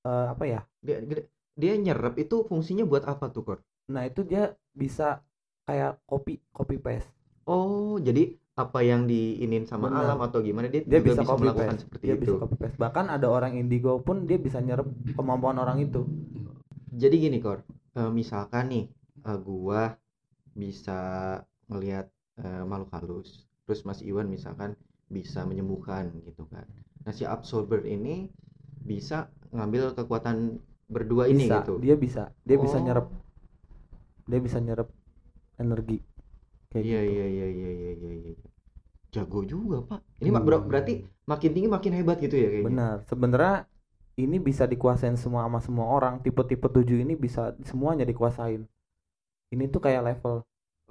uh, 0.08 0.26
apa 0.34 0.44
ya 0.54 0.62
Dia, 0.86 0.98
dia, 1.10 1.20
dia 1.58 1.74
nyerap 1.74 2.14
itu 2.22 2.46
fungsinya 2.46 2.86
buat 2.86 3.04
apa 3.10 3.34
tuh, 3.34 3.44
Kor? 3.44 3.60
Nah 3.90 4.06
itu 4.06 4.22
dia 4.22 4.54
bisa 4.78 5.26
kayak 5.66 5.98
copy 6.06 6.38
copy 6.54 6.78
paste. 6.78 7.10
Oh, 7.50 7.98
jadi 7.98 8.38
apa 8.58 8.82
yang 8.82 9.06
diinin 9.06 9.70
sama 9.70 9.90
Benar. 9.90 10.02
alam 10.06 10.20
atau 10.26 10.42
gimana 10.42 10.66
dia, 10.70 10.82
dia 10.82 10.98
juga 11.02 11.14
bisa, 11.14 11.22
bisa, 11.22 11.30
copy 11.30 11.42
melakukan 11.46 11.68
paste. 11.74 11.82
seperti 11.86 12.04
dia 12.06 12.16
itu. 12.16 12.22
bisa 12.22 12.36
copy 12.46 12.56
paste. 12.62 12.78
Bahkan 12.78 13.06
ada 13.10 13.28
orang 13.30 13.54
indigo 13.58 13.94
pun 14.02 14.30
dia 14.30 14.38
bisa 14.38 14.58
nyerap 14.62 14.88
kemampuan 15.18 15.58
orang 15.58 15.78
itu. 15.82 16.06
Jadi 16.94 17.16
gini 17.18 17.38
kor 17.42 17.66
eh, 17.98 18.12
misalkan 18.14 18.66
nih 18.70 18.86
eh, 19.26 19.40
gua 19.42 19.98
bisa 20.54 21.00
ngelihat 21.70 22.10
eh, 22.42 22.64
makhluk 22.66 22.90
halus. 22.94 23.30
Terus 23.66 23.82
Mas 23.84 24.00
Iwan 24.06 24.30
misalkan 24.30 24.78
bisa 25.10 25.44
menyembuhkan 25.44 26.10
gitu 26.24 26.46
kan. 26.50 26.66
Nah 27.04 27.14
si 27.14 27.24
absorber 27.24 27.84
ini 27.88 28.28
bisa 28.84 29.28
ngambil 29.52 29.96
kekuatan 29.96 30.60
berdua 30.88 31.28
ini 31.32 31.48
bisa. 31.48 31.62
gitu. 31.62 31.74
Dia 31.84 31.96
bisa. 32.00 32.24
Dia 32.48 32.58
bisa 32.60 32.78
Oh. 32.78 32.84
nyerap 32.84 33.08
dia 34.28 34.40
bisa 34.44 34.58
nyerap 34.60 34.88
energi. 35.60 35.98
Kayak 36.72 36.84
iya 36.84 37.00
gitu. 37.02 37.14
iya 37.16 37.26
iya 37.28 37.48
iya 37.48 37.70
iya 37.72 37.92
iya 37.96 38.12
iya. 38.34 38.34
Jago 39.14 39.40
juga 39.48 39.78
pak. 39.88 40.00
Ini 40.20 40.30
mak 40.36 40.44
ber- 40.48 40.66
berarti 40.68 40.94
makin 41.32 41.52
tinggi 41.56 41.70
makin 41.72 41.94
hebat 41.96 42.18
gitu 42.20 42.36
ya 42.36 42.50
kayaknya? 42.52 42.68
Benar. 42.70 42.96
Sebenarnya 43.08 43.56
ini 44.20 44.38
bisa 44.42 44.64
dikuasain 44.68 45.16
semua 45.18 45.46
sama 45.48 45.60
semua 45.64 45.86
orang. 45.88 46.20
Tipe-tipe 46.26 46.68
tujuh 46.68 46.98
ini 47.06 47.14
bisa 47.16 47.56
semuanya 47.64 48.04
dikuasain. 48.04 48.68
Ini 49.54 49.64
tuh 49.72 49.82
kayak 49.84 50.04
level. 50.04 50.44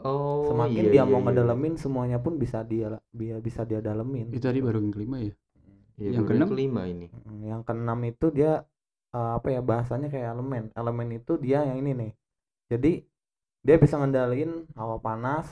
Oh 0.04 0.44
semakin 0.52 0.84
iya, 0.86 0.92
dia 0.92 1.02
iya, 1.04 1.08
mau 1.08 1.20
iya. 1.20 1.26
ngedalemin 1.32 1.74
semuanya 1.80 2.18
pun 2.20 2.36
bisa 2.36 2.60
dia 2.64 3.00
dia 3.16 3.36
bisa 3.40 3.64
dia 3.64 3.80
dalemin. 3.80 4.28
Itu 4.28 4.44
tadi 4.44 4.60
baru 4.60 4.78
yang 4.84 4.92
kelima 4.92 5.16
ya. 5.24 5.32
Iya, 5.96 6.10
yang 6.20 6.24
keenam? 6.28 6.48
kelima 6.52 6.82
ini. 6.84 7.06
Yang 7.40 7.62
keenam 7.64 7.98
itu 8.04 8.26
dia 8.28 8.52
eh, 9.14 9.30
apa 9.38 9.48
ya 9.54 9.60
bahasanya 9.62 10.08
kayak 10.12 10.28
elemen. 10.34 10.64
Elemen 10.74 11.08
itu 11.18 11.32
dia 11.38 11.62
yang 11.68 11.78
ini 11.82 11.92
nih. 11.94 12.12
Jadi 12.72 12.92
dia 13.66 13.76
bisa 13.82 13.96
ngendalin 14.00 14.66
hawa 14.78 14.96
panas 15.02 15.46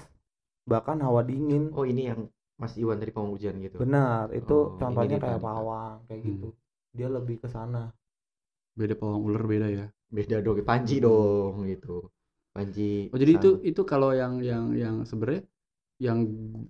bahkan 0.70 0.98
hawa 1.04 1.22
dingin. 1.26 1.70
Oh 1.76 1.86
ini 1.86 2.10
yang 2.10 2.20
Mas 2.60 2.74
Iwan 2.78 2.98
dari 3.02 3.12
pawang 3.14 3.34
hujan 3.34 3.58
gitu? 3.62 3.76
Benar 3.82 4.30
itu 4.32 4.56
Oh, 4.56 4.78
contohnya 4.80 5.16
kayak 5.18 5.40
pawang 5.42 5.94
kayak 6.08 6.20
Hmm. 6.22 6.28
gitu. 6.30 6.48
Dia 6.94 7.08
lebih 7.10 7.36
ke 7.42 7.48
sana. 7.50 7.90
Beda 8.78 8.94
pawang 8.98 9.22
ular 9.28 9.44
beda 9.46 9.68
ya. 9.70 9.86
beda 10.14 10.36
dong 10.46 10.62
Panji 10.62 10.96
dong 11.02 11.66
gitu. 11.66 12.06
Panji 12.54 13.10
Oh 13.10 13.18
jadi 13.18 13.32
itu 13.38 13.48
sama- 13.50 13.62
itu 13.70 13.82
kalau 13.82 14.10
yang 14.14 14.32
yang 14.50 14.64
yang 14.82 14.96
sebenarnya 15.08 15.42
yang 16.06 16.18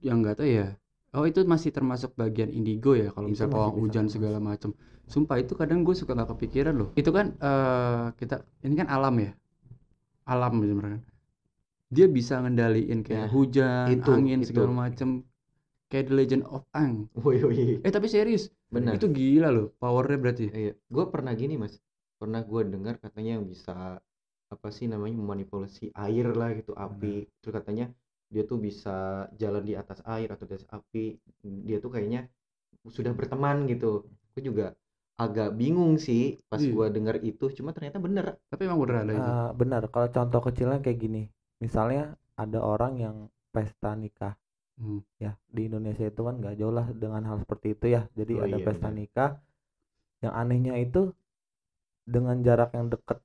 yang 0.04 0.16
enggak 0.20 0.36
tahu 0.40 0.48
ya. 0.48 0.68
Oh 1.16 1.24
itu 1.30 1.40
masih 1.46 1.70
termasuk 1.76 2.10
bagian 2.20 2.50
indigo 2.52 2.92
ya 2.96 3.08
kalau 3.14 3.28
Itu 3.28 3.32
misalnya 3.34 3.54
pawang 3.56 3.74
hujan 3.84 4.06
segala 4.14 4.38
macam. 4.40 4.70
Sumpah 5.08 5.36
itu 5.40 5.52
kadang 5.54 5.84
gue 5.84 5.94
suka 5.96 6.16
nggak 6.16 6.36
kepikiran 6.36 6.74
loh. 6.74 6.88
Itu 6.96 7.10
kan 7.12 7.36
eh 7.38 8.04
kita 8.18 8.42
ini 8.64 8.74
kan 8.78 8.88
alam 8.88 9.14
ya. 9.20 9.32
Alam 10.24 10.64
sebenarnya. 10.64 11.02
Dia 11.92 12.06
bisa 12.10 12.40
ngendaliin 12.42 13.04
kayak 13.06 13.28
Nah, 13.28 13.30
hujan, 13.30 13.86
itu, 13.92 14.10
angin 14.10 14.40
itu. 14.42 14.50
segala 14.50 14.88
macam. 14.88 15.22
Kayak 15.92 16.04
The 16.10 16.14
Legend 16.16 16.42
of 16.50 16.64
Aang. 16.74 17.06
Woi, 17.14 17.38
woi. 17.44 17.78
Eh 17.84 17.92
tapi 17.92 18.10
serius, 18.10 18.50
benar 18.72 18.98
itu 18.98 19.06
gila 19.06 19.52
loh 19.52 19.70
powernya 19.78 20.18
berarti. 20.18 20.46
Iya, 20.50 20.72
gue 20.74 21.04
pernah 21.12 21.30
gini 21.38 21.54
mas, 21.54 21.78
pernah 22.18 22.42
gue 22.42 22.62
dengar 22.66 22.98
katanya 22.98 23.38
yang 23.38 23.46
bisa 23.46 24.00
apa 24.50 24.68
sih 24.74 24.90
namanya 24.90 25.14
memanipulasi 25.22 25.94
air 25.94 26.26
lah 26.34 26.50
gitu 26.56 26.74
api, 26.74 27.30
terus 27.38 27.54
katanya 27.62 27.86
dia 28.26 28.42
tuh 28.42 28.58
bisa 28.58 29.28
jalan 29.38 29.62
di 29.62 29.78
atas 29.78 30.02
air 30.08 30.26
atau 30.34 30.48
di 30.48 30.54
atas 30.58 30.66
api, 30.72 31.20
dia 31.62 31.78
tuh 31.78 31.94
kayaknya 31.94 32.26
sudah 32.90 33.14
berteman 33.14 33.68
gitu. 33.70 34.08
Gue 34.34 34.42
juga 34.42 34.66
agak 35.20 35.48
bingung 35.60 35.94
sih 36.06 36.22
pas 36.50 36.60
Iya. 36.62 36.72
gue 36.74 36.86
dengar 36.96 37.16
itu, 37.22 37.44
cuma 37.56 37.70
ternyata 37.76 37.98
bener. 38.06 38.24
Tapi 38.50 38.62
emang 38.66 38.80
bener 38.82 38.98
ada 39.04 39.12
itu. 39.14 39.30
Eh, 39.30 39.48
benar 39.60 39.82
kalau 39.92 40.08
contoh 40.16 40.40
kecilnya 40.46 40.78
kayak 40.84 40.98
gini 41.04 41.22
misalnya 41.64 42.02
ada 42.42 42.58
orang 42.72 42.92
yang 43.04 43.16
pesta 43.54 43.90
nikah 44.02 44.34
Hmm. 44.78 44.98
ya 45.24 45.32
di 45.56 45.70
Indonesia 45.70 46.04
itu 46.10 46.20
kan 46.26 46.34
nggak 46.42 46.54
jauh 46.60 46.74
lah 46.78 46.86
dengan 47.02 47.22
hal 47.28 47.38
seperti 47.42 47.66
itu 47.78 47.86
ya 47.94 48.02
jadi 48.18 48.32
Oh 48.34 48.46
ada 48.46 48.58
iya, 48.58 48.66
pesta 48.66 48.88
benar. 48.88 48.98
nikah 48.98 49.30
yang 50.24 50.34
anehnya 50.42 50.74
itu 50.86 51.02
dengan 52.04 52.40
jarak 52.46 52.70
yang 52.76 52.88
dekat 52.92 53.18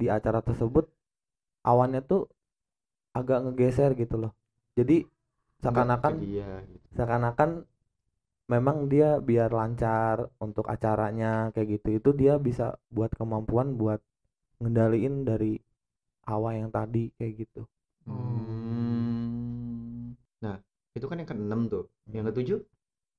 di 0.00 0.06
acara 0.10 0.40
tersebut 0.42 0.86
awannya 1.66 2.02
tuh 2.04 2.22
agak 3.18 3.38
ngegeser 3.46 3.90
gitu 3.98 4.16
loh 4.22 4.32
jadi 4.78 5.06
seakan-akan 5.62 6.14
gitu. 6.20 6.88
seakan-akan 6.96 7.50
memang 8.50 8.90
dia 8.90 9.22
biar 9.22 9.54
lancar 9.54 10.26
untuk 10.42 10.66
acaranya 10.66 11.54
kayak 11.54 11.68
gitu 11.78 11.88
itu 12.02 12.10
dia 12.20 12.34
bisa 12.42 12.74
buat 12.90 13.14
kemampuan 13.14 13.78
buat 13.78 14.00
ngendaliin 14.58 15.22
dari 15.22 15.54
hawa 16.26 16.58
yang 16.58 16.70
tadi 16.74 17.14
kayak 17.16 17.34
gitu 17.46 17.62
Hmm. 18.10 18.96
Nah, 20.40 20.56
itu 20.96 21.04
kan 21.04 21.20
yang 21.20 21.28
keenam 21.28 21.68
tuh. 21.68 21.84
Yang 22.08 22.32
ketujuh? 22.32 22.58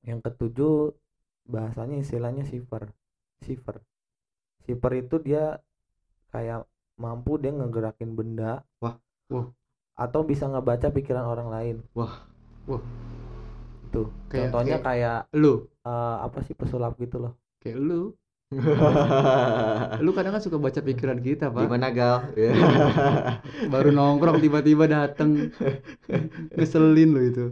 yang 0.01 0.19
ketujuh 0.21 0.97
bahasanya 1.45 2.01
istilahnya 2.01 2.41
shiver 2.49 2.89
shiver 3.45 3.77
shiver 4.65 4.91
itu 4.97 5.15
dia 5.21 5.61
kayak 6.33 6.65
mampu 6.97 7.37
dia 7.37 7.53
ngegerakin 7.53 8.17
benda 8.17 8.65
Wah. 8.81 8.97
Wah. 9.29 9.47
atau 9.97 10.25
bisa 10.25 10.49
ngebaca 10.49 10.89
pikiran 10.89 11.25
orang 11.25 11.49
lain 11.53 11.75
Wah. 11.93 12.25
Wah. 12.65 12.81
Tuh 13.91 14.07
Kayak- 14.25 14.49
contohnya 14.49 14.77
kayak 14.79 15.17
Lu, 15.35 15.67
eh, 15.83 16.17
apa 16.23 16.39
sih 16.41 16.55
pesulap 16.55 16.95
gitu 16.97 17.19
loh 17.19 17.35
kayak 17.59 17.77
lu. 17.77 18.15
Lu 20.03 20.11
kadang 20.11 20.35
kan 20.35 20.43
suka 20.43 20.59
baca 20.59 20.83
pikiran 20.83 21.23
kita, 21.23 21.47
Pak. 21.47 21.71
Gimana 21.71 21.87
Gal? 21.87 22.35
Ya. 22.35 22.51
Baru 23.71 23.95
nongkrong 23.95 24.43
tiba-tiba 24.43 24.91
dateng. 24.91 25.55
Ngeselin 26.51 27.09
lo 27.15 27.21
itu. 27.23 27.45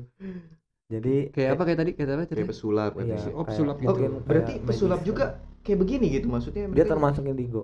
jadi 0.89 1.31
Kayak 1.31 1.50
apa 1.55 1.63
kayak 1.63 1.79
tadi? 1.79 1.91
Kayak 1.96 2.10
apa 2.10 2.24
tadi? 2.25 2.36
Kayak 2.43 2.51
pesulap 2.51 2.91
iya. 3.00 3.15
Oh, 3.31 3.48
kayak 3.48 3.48
pesulap 3.48 3.75
gitu. 3.79 3.88
Oh, 3.88 3.96
mungkin 3.96 4.12
berarti 4.27 4.53
kayak 4.60 4.67
pesulap 4.67 5.00
magician. 5.00 5.08
juga 5.08 5.25
kayak 5.63 5.79
begini 5.79 6.05
gitu 6.12 6.27
maksudnya 6.27 6.63
dia 6.67 6.86
termasuk 6.88 7.24
indigo 7.24 7.62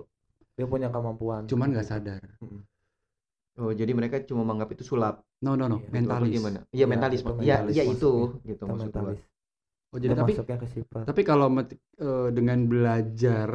dia 0.56 0.64
punya 0.64 0.88
kemampuan 0.88 1.44
Cuman 1.44 1.68
nggak 1.76 1.84
gitu. 1.84 1.92
sadar. 1.92 2.20
Oh, 3.56 3.72
jadi 3.72 3.92
mereka 3.96 4.16
cuma 4.28 4.42
menganggap 4.44 4.76
itu 4.76 4.84
sulap. 4.84 5.24
No, 5.44 5.56
no, 5.56 5.64
no. 5.72 5.76
Iya, 5.80 5.88
Gitu, 5.88 6.08
apa 6.12 6.24
Mentalis. 6.24 6.34
gimana? 6.36 6.58
Iya, 6.76 6.84
Iya, 6.84 6.86
mentalis. 6.92 7.20
Iya, 7.24 7.56
iya 7.72 7.82
itu 7.92 8.10
gitu 8.48 8.62
maksud 8.68 8.90
gua. 8.92 9.02
mentalis 9.02 9.20
Oh, 9.94 9.98
jadi 10.02 10.12
tapi 10.18 10.32
ke 10.36 10.66
shiver 10.72 11.02
tapi 11.08 11.22
kalau 11.22 11.46
eh, 11.56 12.28
dengan 12.36 12.58
belajar 12.68 13.50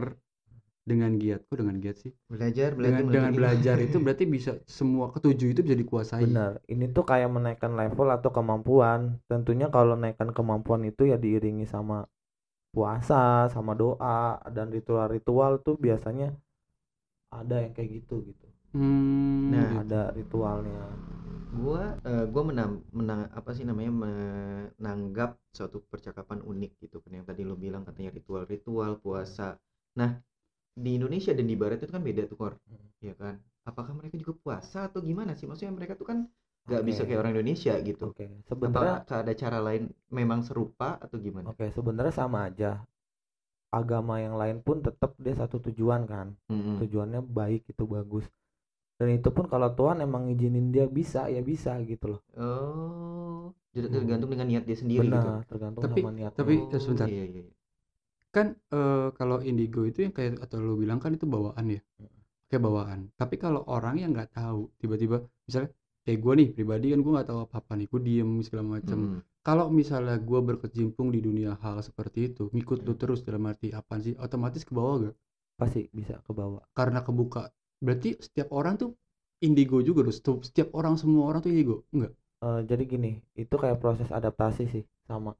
dengan 0.82 1.12
giat, 1.22 1.46
kok 1.46 1.58
dengan 1.62 1.78
giat 1.78 1.98
sih? 2.02 2.12
Belajar, 2.34 2.70
belajar, 2.74 3.02
Dengan 3.06 3.14
dengan 3.14 3.32
belajar. 3.38 3.38
belajar 3.38 3.76
itu 3.86 3.98
berarti 4.06 4.26
bisa 4.26 4.52
semua 4.66 5.06
ketujuh 5.14 5.48
itu 5.54 5.62
bisa 5.62 5.78
dikuasai. 5.78 6.26
Benar, 6.26 6.52
ini 6.74 6.86
tuh 6.96 7.04
kayak 7.12 7.30
menaikkan 7.36 7.72
level 7.82 8.08
atau 8.18 8.30
kemampuan. 8.38 9.00
Tentunya 9.30 9.68
kalau 9.74 9.94
naikkan 9.98 10.30
kemampuan 10.38 10.82
itu 10.90 11.02
ya 11.12 11.18
diiringi 11.18 11.66
sama 11.70 12.06
puasa, 12.76 13.50
sama 13.56 13.74
doa 13.78 14.40
dan 14.56 14.68
ritual-ritual 14.76 15.62
tuh 15.66 15.76
biasanya 15.86 16.34
ada 17.40 17.56
yang 17.64 17.74
kayak 17.76 17.90
gitu 17.98 18.16
gitu. 18.30 18.48
Hmm, 18.74 19.52
Nah, 19.52 19.70
gitu. 19.72 19.74
Ada 19.82 20.02
ritualnya. 20.18 20.86
gua 21.52 21.82
eh, 22.08 22.26
gua 22.34 22.44
menang, 22.50 22.72
menang 22.96 23.22
apa 23.40 23.52
sih 23.58 23.66
namanya 23.68 23.92
menanggap 24.04 25.32
suatu 25.58 25.78
percakapan 25.92 26.40
unik 26.52 26.72
gitu 26.88 26.98
kan 27.04 27.12
yang 27.18 27.26
tadi 27.30 27.42
lo 27.50 27.56
bilang 27.60 27.84
katanya 27.88 28.12
ritual-ritual 28.18 28.92
puasa. 29.04 29.60
Nah, 30.00 30.12
di 30.86 30.92
Indonesia 31.00 31.32
dan 31.38 31.46
di 31.52 31.56
barat 31.62 31.80
itu 31.84 31.92
kan 31.96 32.04
beda 32.04 32.24
tuh 32.32 32.38
Kor. 32.42 32.54
Hmm. 32.70 32.88
Ya 33.04 33.14
kan? 33.22 33.36
Apakah 33.70 33.94
mereka 34.00 34.16
juga 34.22 34.34
puasa 34.44 34.80
atau 34.90 35.00
gimana 35.04 35.34
sih? 35.40 35.46
Maksudnya 35.50 35.74
mereka 35.76 35.94
tuh 36.00 36.08
kan 36.12 36.20
nggak 36.68 36.84
Oke. 36.84 36.90
bisa 36.90 37.02
kayak 37.08 37.20
orang 37.24 37.34
Indonesia 37.38 37.74
gitu. 37.84 38.08
Oke, 38.08 38.26
sebenarnya 38.50 38.96
Apakah 38.96 39.04
ada 39.08 39.34
cara 39.38 39.60
lain 39.64 39.92
memang 40.14 40.42
serupa 40.48 40.98
atau 41.02 41.18
gimana? 41.22 41.52
oke, 41.52 41.66
sebenarnya 41.76 42.14
sama 42.20 42.40
aja. 42.50 42.72
Agama 43.80 44.16
yang 44.26 44.36
lain 44.42 44.58
pun 44.66 44.78
tetap 44.88 45.12
dia 45.24 45.36
satu 45.36 45.58
tujuan 45.68 46.02
kan. 46.08 46.28
Mm-mm. 46.52 46.80
Tujuannya 46.80 47.20
baik 47.40 47.62
itu 47.72 47.84
bagus. 47.96 48.26
Dan 49.02 49.10
itu 49.12 49.30
pun 49.30 49.50
kalau 49.50 49.74
Tuhan 49.74 49.98
emang 50.00 50.30
ngizinin 50.30 50.70
dia 50.70 50.86
bisa 50.86 51.26
ya 51.26 51.42
bisa 51.42 51.74
gitu 51.82 52.14
loh. 52.14 52.22
Oh, 52.38 53.50
jadi 53.74 53.90
Hmm. 53.90 53.96
tergantung 53.98 54.30
dengan 54.30 54.46
niat 54.46 54.64
dia 54.64 54.78
sendiri 54.78 55.02
gitu. 55.02 55.10
Benar, 55.10 55.42
tergantung 55.44 55.82
Tapi- 55.82 56.02
sama 56.02 56.12
niatnya. 56.14 56.38
tapi- 56.38 56.62
Oh, 56.62 56.78
sebentar. 56.78 57.08
Iya, 57.10 57.26
iya. 57.26 57.42
iya. 57.42 57.54
kan 58.30 58.56
eh, 58.56 59.12
kalau 59.12 59.44
indigo 59.44 59.84
itu 59.84 60.08
yang 60.08 60.16
kayak 60.16 60.40
atau 60.40 60.64
lu 60.64 60.80
bilang 60.80 61.04
kan 61.04 61.12
itu 61.12 61.28
bawaan 61.28 61.68
ya 61.68 61.84
kayak 62.48 62.64
bawaan 62.64 63.12
tapi 63.14 63.36
kalau 63.36 63.60
orang 63.68 64.00
yang 64.00 64.16
nggak 64.16 64.32
tahu 64.32 64.72
tiba-tiba 64.80 65.20
misalnya 65.44 65.68
kayak 66.02 66.16
gue 66.18 66.34
nih 66.40 66.48
pribadi 66.50 66.96
kan 66.96 67.04
gue 67.04 67.12
nggak 67.12 67.28
tahu 67.28 67.40
apa-apa 67.44 67.76
nih 67.76 67.92
gue 67.92 68.00
diem 68.00 68.32
segala 68.40 68.80
macam 68.80 69.00
Mm. 69.04 69.20
kalau 69.44 69.68
misalnya 69.68 70.16
gue 70.16 70.40
berkecimpung 70.42 71.12
di 71.12 71.20
dunia 71.20 71.60
hal 71.60 71.84
seperti 71.84 72.32
itu 72.32 72.48
ngikut 72.48 72.88
lu 72.88 72.96
terus 72.96 73.20
dalam 73.20 73.44
arti 73.46 73.76
apa 73.76 74.00
sih 74.00 74.16
otomatis 74.16 74.64
ke 74.64 74.72
bawah 74.72 74.96
gak 75.04 75.16
Pasti 75.60 75.92
bisa 75.92 76.24
ke 76.24 76.32
bawah. 76.32 76.64
karena 76.72 77.04
kebuka 77.04 77.52
berarti 77.86 78.10
setiap 78.26 78.48
orang 78.60 78.74
tuh 78.82 78.90
indigo 79.48 79.78
juga 79.88 80.02
loh 80.06 80.16
Setiap- 80.48 80.74
orang 80.80 80.96
semua 81.02 81.24
orang 81.30 81.42
tuh 81.46 81.52
indigo 81.54 81.76
enggak 81.96 82.14
Eh, 82.46 82.62
jadi 82.70 82.84
gini, 82.94 83.12
itu 83.44 83.56
kayak 83.62 83.78
proses 83.84 84.10
adaptasi 84.18 84.64
sih 84.74 84.84
sama 85.10 85.32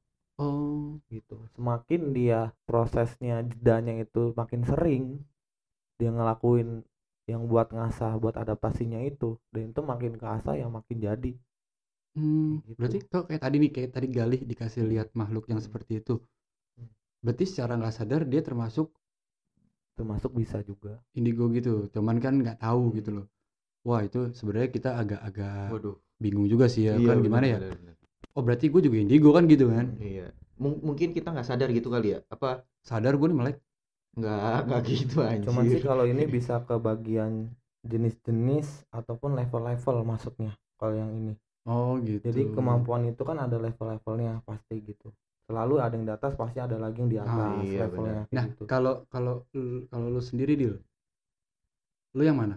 oh 0.42 1.02
gitu. 1.14 1.38
Semakin 1.58 2.02
dia 2.18 2.40
prosesnya 2.70 3.36
jedanya 3.52 3.94
itu 4.06 4.22
makin 4.40 4.62
sering 4.72 5.04
dia 6.00 6.10
ngelakuin 6.18 6.70
yang 7.32 7.42
buat 7.52 7.68
ngasah 7.78 8.14
buat 8.24 8.36
adaptasinya 8.44 9.00
itu 9.12 9.30
dan 9.54 9.64
itu 9.72 9.82
makin 9.92 10.14
keasah 10.22 10.56
yang 10.62 10.72
makin 10.78 10.98
jadi 11.08 11.32
Hmm, 12.16 12.60
gitu. 12.68 12.80
berarti 12.80 12.98
kok 13.12 13.24
kayak 13.28 13.42
tadi 13.46 13.56
nih, 13.64 13.72
kayak 13.76 13.92
tadi 13.96 14.08
Galih 14.18 14.42
dikasih 14.52 14.84
lihat 14.92 15.08
makhluk 15.22 15.46
yang 15.52 15.62
seperti 15.66 15.92
itu. 16.04 16.14
Hmm. 16.78 16.90
Berarti 17.26 17.46
secara 17.52 17.74
nggak 17.80 17.96
sadar 17.98 18.22
dia 18.32 18.42
termasuk 18.48 18.88
termasuk 20.02 20.32
bisa 20.42 20.58
juga 20.66 20.98
indigo 21.18 21.46
gitu, 21.58 21.88
cuman 21.96 22.18
kan 22.24 22.34
nggak 22.42 22.58
tahu 22.66 22.82
Hmm. 22.90 22.98
gitu 23.00 23.10
loh. 23.22 23.26
Wah 23.88 24.02
itu 24.06 24.20
sebenarnya 24.38 24.70
kita 24.78 24.90
agak-agak 25.02 25.74
waduh 25.74 25.96
bingung 26.22 26.48
juga 26.54 26.66
sih 26.70 26.86
ya 26.90 27.02
Iya, 27.02 27.08
kan 27.10 27.18
gimana 27.26 27.46
ya? 27.50 27.58
Oh 28.38 28.42
berarti 28.46 28.66
gue 28.74 28.82
juga 28.88 28.98
indigo 29.02 29.30
kan 29.36 29.44
gitu 29.50 29.66
kan? 29.74 29.86
iya 30.00 30.28
Mung- 30.62 30.82
mungkin 30.86 31.10
kita 31.18 31.34
nggak 31.34 31.48
sadar 31.50 31.70
gitu 31.74 31.90
kali 31.90 32.08
ya 32.16 32.20
apa 32.30 32.62
Sadar 32.86 33.14
gue 33.18 33.28
nih 33.32 33.38
melek. 33.42 33.58
nggak 34.12 34.58
nggak 34.68 34.82
gitu 34.92 35.16
anjir 35.24 35.48
cuman 35.48 35.64
sih 35.72 35.82
kalau 35.82 36.06
ini 36.06 36.24
bisa 36.28 36.54
ke 36.68 36.76
bagian 36.88 37.32
jenis-jenis 37.88 38.68
ataupun 38.92 39.34
level-level 39.40 39.96
masuknya 40.06 40.52
kalau 40.78 40.94
yang 41.02 41.12
ini 41.16 41.34
Oh 41.66 41.96
gitu. 42.02 42.26
jadi 42.28 42.42
kemampuan 42.54 43.04
itu 43.10 43.24
kan 43.26 43.38
ada 43.40 43.58
level-levelnya 43.58 44.44
pasti 44.46 44.76
gitu 44.84 45.10
selalu 45.52 45.76
ada 45.86 45.94
yang 45.98 46.08
di 46.10 46.14
atas 46.20 46.34
pasti 46.42 46.60
ada 46.66 46.78
lagi 46.84 46.98
yang 47.04 47.12
di 47.16 47.20
atas 47.28 47.56
Ah, 47.56 47.64
iya, 47.68 47.82
levelnya 47.82 48.22
kayak 48.30 48.30
Nah 48.36 48.46
gitu 48.50 48.66
kalau 48.72 48.94
kalau 49.12 50.08
lu 50.14 50.22
sendiri 50.30 50.54
deal, 50.62 50.76
lu 52.16 52.24
yang 52.28 52.38
mana? 52.40 52.56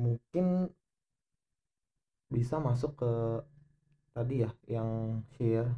mungkin 0.00 0.74
bisa 2.30 2.56
masuk 2.62 2.92
ke 3.00 3.10
tadi 4.14 4.36
ya 4.46 4.50
yang 4.76 4.88
share 5.34 5.70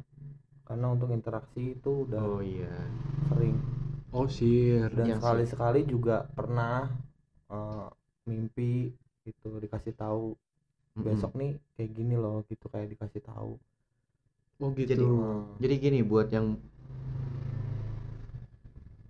karena 0.67 0.87
untuk 0.95 1.09
interaksi 1.17 1.63
itu 1.77 1.91
udah 2.07 2.25
oh 2.25 2.41
iya 2.41 2.71
sering 3.27 3.57
Oh 4.13 4.27
sir. 4.29 4.89
dan 4.97 5.09
Yang 5.09 5.19
sekali-sekali 5.19 5.81
juga 5.93 6.17
pernah 6.37 6.87
eh, 7.55 7.87
mimpi 8.29 8.73
gitu 9.27 9.49
dikasih 9.63 9.93
tahu 10.01 10.25
Mm-mm. 10.97 11.03
besok 11.07 11.31
nih 11.41 11.51
kayak 11.75 11.91
gini 11.97 12.15
loh 12.23 12.37
gitu 12.51 12.65
kayak 12.73 12.87
dikasih 12.93 13.21
tahu 13.29 13.51
Oh 14.63 14.69
gitu. 14.79 14.89
Jadi- 14.95 15.03
Hmm. 15.05 15.43
jadi 15.61 15.75
gini 15.83 15.99
buat 16.11 16.27
yang 16.35 16.47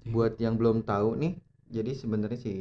buat 0.03 0.36
yang 0.38 0.60
belum 0.60 0.83
tahu 0.83 1.15
nih 1.15 1.33
jadi 1.72 1.91
sebenarnya 1.95 2.39
si 2.39 2.53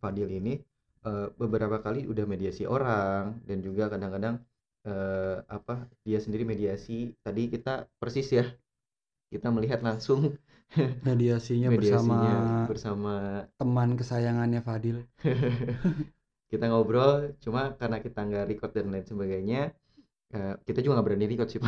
Fadil 0.00 0.28
ini 0.32 0.56
eh, 1.04 1.28
beberapa 1.36 1.76
kali 1.84 2.08
udah 2.08 2.24
mediasi 2.24 2.64
orang 2.64 3.36
dan 3.44 3.60
juga 3.60 3.92
kadang-kadang 3.92 4.40
eh, 4.88 5.36
apa 5.44 5.86
dia 6.08 6.18
sendiri 6.24 6.48
mediasi 6.48 7.12
tadi 7.20 7.52
kita 7.52 7.84
persis 8.00 8.28
ya 8.32 8.44
kita 9.32 9.48
melihat 9.52 9.80
langsung 9.84 10.34
mediasinya, 11.08 11.68
mediasinya 11.68 12.66
bersama 12.70 12.70
bersama 12.70 13.14
teman 13.60 13.90
kesayangannya 13.98 14.60
Fadil. 14.64 14.98
kita 16.50 16.64
ngobrol 16.66 17.34
cuma 17.44 17.74
karena 17.78 17.98
kita 18.02 18.20
nggak 18.26 18.44
record 18.50 18.72
dan 18.74 18.86
lain 18.90 19.06
sebagainya 19.06 19.60
kita 20.62 20.78
juga 20.78 20.98
nggak 20.98 21.06
berani 21.10 21.26
record 21.26 21.48
sih. 21.50 21.58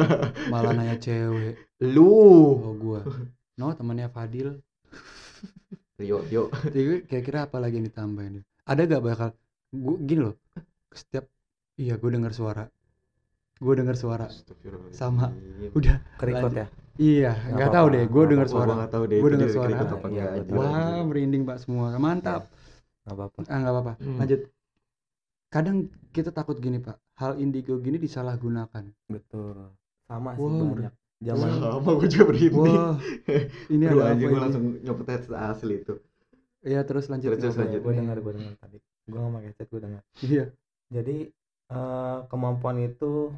Malah 0.52 0.74
nanya 0.74 0.96
cewek. 0.98 1.54
lu 1.86 2.10
Oh 2.58 2.74
gua. 2.74 3.06
No 3.54 3.70
temannya 3.74 4.10
Fadil. 4.10 4.58
yo 5.98 6.22
yo 6.30 6.50
Jadi 6.74 7.06
kira-kira 7.06 7.46
apa 7.46 7.62
lagi 7.62 7.78
yang 7.78 7.86
ditambahin? 7.86 8.42
Ada 8.66 8.86
gak 8.86 9.02
bakal 9.02 9.28
gua 9.70 9.96
gini 10.02 10.20
loh. 10.26 10.34
Setiap 10.90 11.30
iya 11.78 11.94
gue 11.94 12.10
dengar 12.10 12.34
suara. 12.34 12.66
Gue 13.58 13.74
dengar 13.74 13.94
suara. 13.98 14.26
Sama. 14.94 15.34
Udah 15.74 15.98
kerikot 16.18 16.54
ya 16.54 16.66
Iya, 16.98 17.30
Nggak 17.54 17.70
tahu 17.70 17.86
deh. 17.94 18.04
Gue 18.10 18.24
dengar 18.26 18.46
suara. 18.50 18.66
gua 18.66 18.78
nggak 18.82 18.92
tahu 18.94 19.04
deh 19.06 19.18
Gua 19.22 19.28
itu 19.30 19.34
dengar 19.38 19.50
suara. 19.54 19.70
Iya, 20.10 20.24
Wah, 20.50 21.00
merinding 21.06 21.42
pak 21.46 21.58
semua. 21.62 21.94
Mantap. 21.98 22.50
nggak 23.06 23.14
apa-apa 23.14 23.38
Ah, 23.46 23.58
nggak 23.62 23.74
apa-apa. 23.74 23.92
Hmm. 24.02 24.18
Lanjut. 24.18 24.40
Kadang 25.48 25.76
kita 26.10 26.34
takut 26.34 26.58
gini 26.58 26.82
pak. 26.82 26.98
Hal 27.18 27.32
indigo 27.42 27.74
gini 27.82 27.98
disalahgunakan. 27.98 28.84
betul 29.10 29.74
sama 30.06 30.38
sih 30.38 30.40
Wow, 30.40 30.72
banyak 30.78 30.94
zaman 31.18 31.48
sama 31.60 31.90
gue 31.98 32.08
juga 32.08 32.24
berhenti 32.30 32.54
Wah, 32.56 32.94
ini 33.68 33.84
Aduh, 33.90 34.00
ada 34.00 34.12
apa 34.14 34.26
gue 34.30 34.40
langsung 34.40 34.64
nyopet 34.80 35.06
headset 35.10 35.34
asli 35.36 35.74
itu 35.82 35.94
Iya 36.62 36.80
terus 36.88 37.06
lanjut. 37.10 37.30
Terus, 37.38 37.54
lanjut. 37.58 37.80
gue 37.82 37.92
dengar 37.94 38.16
gue 38.22 38.32
dengar 38.38 38.54
tadi 38.62 38.78
gue 39.08 39.18
nggak 39.18 39.32
pakai 39.34 39.48
headset 39.50 39.68
gue 39.68 39.80
dengar 39.82 40.02
Iya. 40.22 40.44
jadi 40.88 41.16
eh, 41.68 42.18
kemampuan 42.30 42.78
itu 42.80 43.34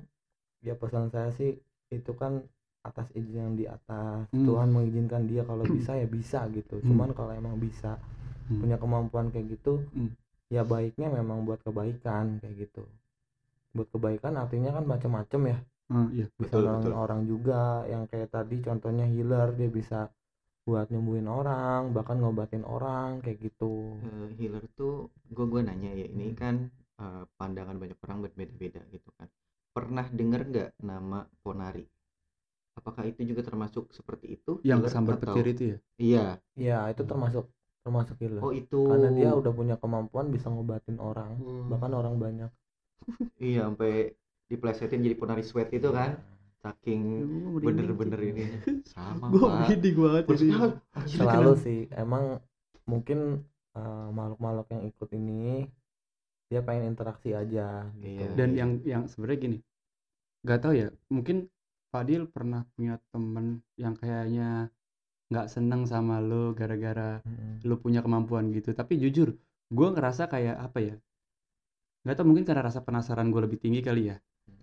ya 0.62 0.74
pesan 0.76 1.09
saya 1.11 1.33
sih 1.35 1.57
itu 1.90 2.12
kan 2.14 2.44
atas 2.81 3.09
izin 3.16 3.37
yang 3.37 3.52
di 3.59 3.64
atas 3.66 4.24
Hmm. 4.33 4.46
Tuhan 4.46 4.68
mengizinkan 4.72 5.24
dia 5.26 5.42
kalau 5.44 5.64
bisa 5.66 5.96
ya 5.96 6.07
bisa 6.07 6.46
gitu 6.52 6.78
Hmm. 6.81 6.88
cuman 6.94 7.11
kalau 7.16 7.33
emang 7.35 7.57
bisa 7.59 7.96
Hmm. 8.46 8.61
punya 8.62 8.76
kemampuan 8.78 9.33
kayak 9.33 9.57
gitu 9.59 9.83
Hmm. 9.96 10.12
ya 10.52 10.62
baiknya 10.62 11.09
memang 11.11 11.42
buat 11.48 11.61
kebaikan 11.64 12.38
kayak 12.40 12.68
gitu 12.68 12.85
buat 13.74 13.88
kebaikan 13.94 14.35
artinya 14.37 14.70
kan 14.76 14.85
macam-macam 14.87 15.40
ya. 15.52 15.59
Ah, 15.90 16.06
iya. 16.14 16.26
bisa 16.38 16.54
Betul, 16.54 16.62
nolongin 16.70 16.94
betul. 16.94 17.02
orang 17.02 17.20
juga 17.26 17.61
yang 17.90 18.04
kayak 18.06 18.30
tadi 18.30 18.56
contohnya 18.62 19.04
healer 19.11 19.48
dia 19.59 19.66
bisa 19.70 20.06
buat 20.62 20.87
nyembuhin 20.92 21.26
orang 21.26 21.90
bahkan 21.90 22.20
ngobatin 22.22 22.62
orang 22.62 23.18
kayak 23.24 23.38
gitu. 23.42 23.98
Eh, 24.06 24.28
healer 24.38 24.62
tuh 24.78 25.11
gue 25.35 25.46
gue 25.50 25.61
nanya 25.66 25.90
ya 25.94 26.06
ini 26.06 26.30
kan 26.38 26.70
eh, 27.00 27.24
pandangan 27.38 27.74
banyak 27.74 27.98
orang 28.06 28.18
berbeda-beda 28.28 28.83
gitu 28.94 29.11
kan. 29.18 29.26
Pernah 29.74 30.06
dengar 30.14 30.46
nggak 30.46 30.70
nama 30.83 31.26
Ponari? 31.42 31.87
Apakah 32.78 33.02
itu 33.04 33.26
juga 33.26 33.42
termasuk 33.42 33.90
seperti 33.92 34.38
itu 34.38 34.62
Yang 34.62 34.88
kesambar 34.88 35.18
atau- 35.18 35.35
petir 35.35 35.46
itu 35.52 35.62
ya. 35.74 35.78
iya. 35.98 36.26
Ya 36.54 36.78
itu 36.92 37.02
termasuk 37.02 37.50
termasuk 37.83 38.14
healer. 38.22 38.40
Oh 38.40 38.54
itu. 38.54 38.87
Karena 38.87 39.11
dia 39.11 39.30
udah 39.35 39.52
punya 39.52 39.74
kemampuan 39.80 40.30
bisa 40.30 40.46
ngobatin 40.48 40.96
orang 41.02 41.35
Hmm. 41.40 41.66
bahkan 41.66 41.92
orang 41.92 42.14
banyak 42.16 42.50
iya 43.38 43.66
sampai 43.68 44.14
diplesetin 44.50 45.00
jadi 45.04 45.16
Ponari 45.16 45.44
sweat 45.46 45.70
itu 45.70 45.88
kan 45.94 46.18
saking 46.60 47.24
bener-bener 47.64 48.20
ini 48.20 48.44
sama 48.84 49.32
Gue 49.32 49.40
pak 49.40 49.52
merinding 49.64 49.96
banget. 49.96 50.24
Maksudnya, 50.28 50.58
selalu 51.08 51.52
kenapa? 51.56 51.64
sih 51.64 51.80
emang 51.96 52.24
mungkin 52.84 53.18
eh, 53.78 54.08
makhluk-makhluk 54.12 54.66
yang 54.74 54.82
ikut 54.84 55.08
ini 55.16 55.44
dia 56.50 56.60
pengen 56.66 56.92
interaksi 56.92 57.32
aja 57.32 57.88
gitu. 58.02 58.26
Iya. 58.26 58.34
Dan 58.36 58.48
yang 58.58 58.70
yang 58.84 59.02
sebenarnya 59.08 59.38
gini, 59.40 59.58
nggak 60.44 60.60
tahu 60.60 60.74
ya. 60.76 60.88
Mungkin 61.08 61.46
Fadil 61.90 62.28
pernah 62.30 62.62
punya 62.76 63.00
temen 63.10 63.64
yang 63.74 63.94
kayaknya 63.98 64.68
nggak 65.30 65.46
seneng 65.46 65.86
sama 65.86 66.18
lo 66.18 66.50
gara-gara 66.58 67.22
Mm-mm. 67.22 67.62
lu 67.62 67.78
punya 67.78 68.02
kemampuan 68.02 68.50
gitu 68.50 68.74
tapi 68.74 68.98
jujur 68.98 69.38
gue 69.70 69.88
ngerasa 69.94 70.26
kayak 70.26 70.58
apa 70.58 70.78
ya 70.82 70.94
nggak 72.00 72.14
tau 72.16 72.24
mungkin 72.24 72.44
karena 72.44 72.62
rasa 72.64 72.80
penasaran 72.80 73.28
gue 73.28 73.40
lebih 73.40 73.58
tinggi 73.60 73.80
kali 73.80 74.08
ya. 74.08 74.16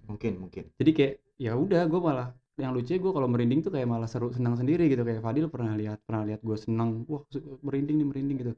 Mungkin 0.07 0.39
mungkin. 0.39 0.71
Jadi 0.75 0.91
kayak 0.91 1.13
ya 1.37 1.53
udah 1.53 1.85
gue 1.85 1.99
malah 2.01 2.27
yang 2.57 2.73
lucu 2.73 2.97
gue 2.97 3.11
kalau 3.13 3.29
merinding 3.29 3.61
tuh 3.61 3.69
kayak 3.69 3.85
malah 3.85 4.09
seru 4.09 4.33
senang 4.33 4.57
sendiri 4.57 4.89
gitu. 4.89 5.05
Kayak 5.05 5.21
Fadil 5.21 5.45
pernah 5.47 5.77
lihat 5.77 6.01
pernah 6.01 6.25
lihat 6.25 6.41
gue 6.41 6.57
senang 6.57 7.05
wah 7.05 7.21
merinding 7.61 8.01
nih 8.01 8.07
merinding 8.07 8.37
gitu. 8.41 8.53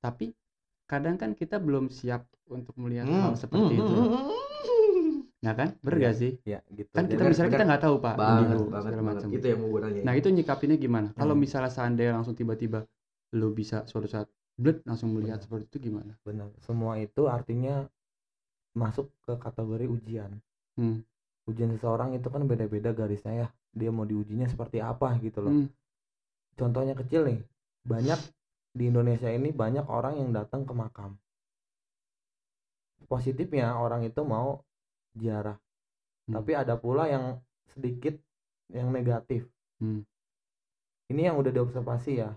Tapi 0.00 0.32
kadang 0.84 1.16
kan 1.16 1.32
kita 1.32 1.60
belum 1.60 1.88
siap 1.88 2.24
untuk 2.48 2.76
melihat 2.76 3.04
Hmm, 3.04 3.20
hal 3.22 3.34
seperti 3.34 3.72
hmm, 3.72 3.80
itu. 3.80 3.94
nah 5.40 5.52
kan? 5.52 5.76
Bener 5.84 5.96
Iya. 6.00 6.04
gak 6.08 6.16
sih? 6.16 6.32
ya 6.42 6.58
gitu. 6.72 6.88
Kan 6.92 7.04
kita 7.04 7.20
Jadi- 7.20 7.30
misalnya 7.36 7.52
kita 7.52 7.64
nggak 7.68 7.82
tahu 7.84 7.94
pak 8.00 8.14
banget 8.16 8.40
indigo 8.48 8.64
banget 8.64 8.84
segala 8.88 9.02
macam 9.04 9.28
itu 9.28 9.46
yang 9.48 9.60
mau 9.60 9.68
gue 9.68 9.80
nanya 9.84 10.00
nah 10.00 10.14
itu 10.14 10.28
nyikapinnya 10.30 10.76
gimana? 10.80 11.08
Kalau 11.12 11.34
Hmm. 11.36 11.42
misalnya 11.44 11.68
seandainya 11.68 12.12
langsung 12.16 12.32
tiba-tiba 12.32 12.78
lu 13.34 13.48
bisa 13.50 13.84
suatu 13.84 14.08
saat 14.08 14.28
blood 14.56 14.80
langsung 14.84 15.12
melihat 15.12 15.36
Benar. 15.36 15.44
seperti 15.44 15.64
itu 15.68 15.78
gimana? 15.90 16.12
Benar 16.24 16.48
semua 16.64 16.96
itu 16.96 17.22
artinya 17.26 17.84
masuk 18.74 19.06
ke 19.22 19.32
kategori 19.38 19.86
ujian 19.86 20.30
Hmm. 20.74 21.06
ujian 21.46 21.70
seseorang 21.78 22.18
itu 22.18 22.26
kan 22.26 22.42
beda-beda 22.50 22.90
garisnya 22.90 23.32
ya 23.32 23.48
dia 23.70 23.90
mau 23.94 24.02
diujinya 24.02 24.50
seperti 24.50 24.82
apa 24.82 25.14
gitu 25.22 25.46
loh 25.46 25.54
Hmm. 25.54 25.68
contohnya 26.58 26.94
kecil 26.98 27.26
nih 27.30 27.40
banyak 27.86 28.18
di 28.74 28.90
Indonesia 28.90 29.30
ini 29.30 29.54
banyak 29.54 29.86
orang 29.86 30.18
yang 30.18 30.30
datang 30.34 30.66
ke 30.66 30.74
makam 30.74 31.14
positifnya 33.06 33.76
orang 33.78 34.02
itu 34.06 34.20
mau 34.26 34.64
ziarah 35.14 35.58
Hmm. 36.26 36.40
tapi 36.40 36.56
ada 36.56 36.74
pula 36.80 37.06
yang 37.06 37.38
sedikit 37.70 38.16
yang 38.72 38.90
negatif 38.90 39.44
Hmm. 39.78 40.02
ini 41.12 41.28
yang 41.28 41.36
udah 41.38 41.52
diobservasi 41.52 42.18
ya 42.18 42.32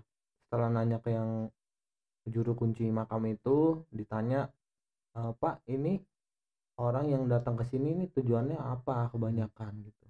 setelah 0.46 0.70
nanya 0.70 1.00
ke 1.00 1.16
yang 1.16 1.50
juru 2.28 2.54
kunci 2.54 2.84
makam 2.92 3.24
itu 3.32 3.88
ditanya 3.96 4.52
"E, 5.16 5.32
pak 5.40 5.64
ini 5.72 6.04
orang 6.78 7.10
yang 7.10 7.24
datang 7.26 7.58
ke 7.58 7.66
sini 7.66 7.94
ini 7.98 8.06
tujuannya 8.14 8.58
apa 8.58 9.10
kebanyakan 9.10 9.82
gitu. 9.82 10.06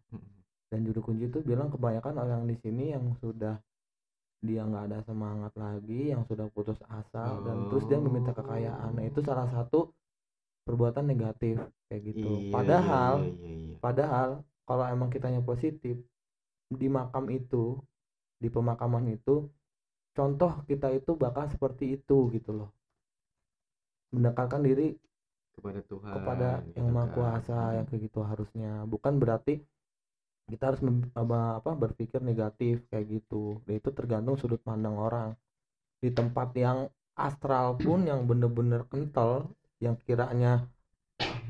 Dan 0.67 0.83
juru 0.83 0.99
kunci 0.99 1.31
itu 1.31 1.39
bilang 1.39 1.71
kebanyakan 1.71 2.15
orang 2.19 2.43
di 2.43 2.59
sini 2.59 2.91
yang 2.91 3.15
sudah 3.23 3.55
dia 4.43 4.61
nggak 4.61 4.91
ada 4.91 4.99
semangat 5.07 5.49
lagi 5.57 6.13
yang 6.13 6.21
sudah 6.27 6.45
putus 6.53 6.77
asa 6.91 7.39
dan 7.41 7.71
terus 7.71 7.87
dia 7.87 7.97
meminta 7.97 8.35
kekayaan. 8.35 8.93
Nah 8.93 9.05
itu 9.07 9.23
salah 9.23 9.47
satu 9.49 9.95
perbuatan 10.67 11.07
negatif 11.07 11.63
kayak 11.87 12.01
gitu. 12.11 12.51
Iya, 12.51 12.51
padahal 12.51 13.13
iya, 13.23 13.31
iya, 13.31 13.55
iya. 13.55 13.75
padahal 13.79 14.29
kalau 14.67 14.83
emang 14.91 15.07
kitanya 15.07 15.39
positif 15.39 15.95
di 16.67 16.87
makam 16.91 17.31
itu 17.31 17.79
di 18.37 18.51
pemakaman 18.51 19.07
itu 19.15 19.47
contoh 20.11 20.67
kita 20.67 20.91
itu 20.91 21.15
bakal 21.15 21.47
seperti 21.47 21.95
itu 21.95 22.27
gitu 22.35 22.51
loh. 22.51 22.75
Mendekatkan 24.11 24.61
diri 24.67 24.99
kepada 25.57 25.81
Tuhan 25.91 26.13
kepada 26.15 26.47
gitu 26.69 26.79
yang 26.79 26.89
maha 26.95 27.07
kan. 27.07 27.13
kuasa 27.15 27.57
Mm. 27.59 27.75
yang 27.77 27.85
kayak 27.89 28.01
gitu 28.07 28.19
harusnya. 28.29 28.71
Bukan 28.91 29.13
berarti 29.21 29.53
kita 30.51 30.63
harus 30.71 30.81
apa, 31.21 31.39
apa 31.59 31.71
berpikir 31.75 32.19
negatif 32.23 32.75
kayak 32.89 33.05
gitu. 33.15 33.59
Dan 33.67 33.73
itu 33.79 33.89
tergantung 33.97 34.35
sudut 34.39 34.61
pandang 34.63 34.95
orang. 34.95 35.29
Di 36.03 36.09
tempat 36.13 36.49
yang 36.55 36.79
astral 37.17 37.67
pun 37.83 38.05
yang 38.09 38.21
bener-bener 38.29 38.85
kental 38.91 39.49
yang 39.85 39.95
kiranya 40.05 40.53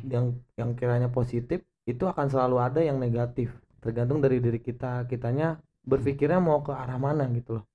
yang 0.08 0.36
yang 0.60 0.72
kiranya 0.80 1.10
positif 1.12 1.60
itu 1.88 2.04
akan 2.08 2.28
selalu 2.34 2.58
ada 2.68 2.82
yang 2.84 2.98
negatif. 3.00 3.54
Tergantung 3.84 4.20
dari 4.24 4.38
diri 4.42 4.60
kita. 4.60 5.06
Kitanya 5.12 5.60
berpikirnya 5.86 6.40
mau 6.42 6.60
ke 6.66 6.74
arah 6.74 7.00
mana 7.00 7.28
gitu 7.38 7.62
loh. 7.62 7.66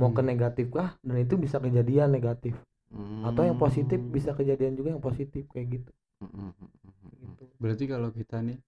Mau 0.00 0.10
ke 0.16 0.22
Hmm. 0.22 0.30
negatif 0.30 0.66
kah? 0.72 0.96
Dan 1.02 1.16
itu 1.24 1.34
bisa 1.38 1.58
kejadian 1.62 2.14
negatif 2.14 2.54
atau 3.28 3.42
yang 3.48 3.58
positif 3.64 4.00
Hmm. 4.00 4.12
bisa 4.16 4.30
kejadian 4.38 4.74
juga 4.78 4.88
yang 4.94 5.04
positif 5.08 5.44
kayak 5.52 5.66
gitu 5.80 5.90
Mm, 6.22 6.26
mm, 6.34 6.52
mm, 6.60 6.70
mm, 6.84 7.10
mm. 7.26 7.34
gitu 7.36 7.44
Berarti 7.62 7.84
kalau 7.92 8.10
kita 8.18 8.36
nih 8.46 8.58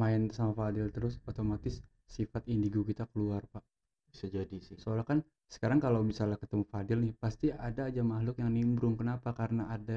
main 0.00 0.22
sama 0.36 0.52
Fadil 0.58 0.86
terus 0.96 1.14
otomatis 1.30 1.74
sifat 2.16 2.42
indigo 2.54 2.80
kita 2.90 3.04
keluar, 3.12 3.42
Pak. 3.52 3.64
bisa 4.10 4.26
jadi 4.36 4.56
sih 4.66 4.76
Soalnya 4.82 5.04
kan 5.10 5.18
sekarang 5.54 5.78
kalau 5.84 6.00
misalnya 6.10 6.38
ketemu 6.42 6.64
Fadil 6.72 6.98
nih 7.04 7.14
pasti 7.22 7.46
ada 7.68 7.82
aja 7.90 8.02
makhluk 8.12 8.36
yang 8.42 8.50
nimbrung. 8.56 8.94
Kenapa? 9.00 9.28
Karena 9.40 9.62
ada 9.74 9.96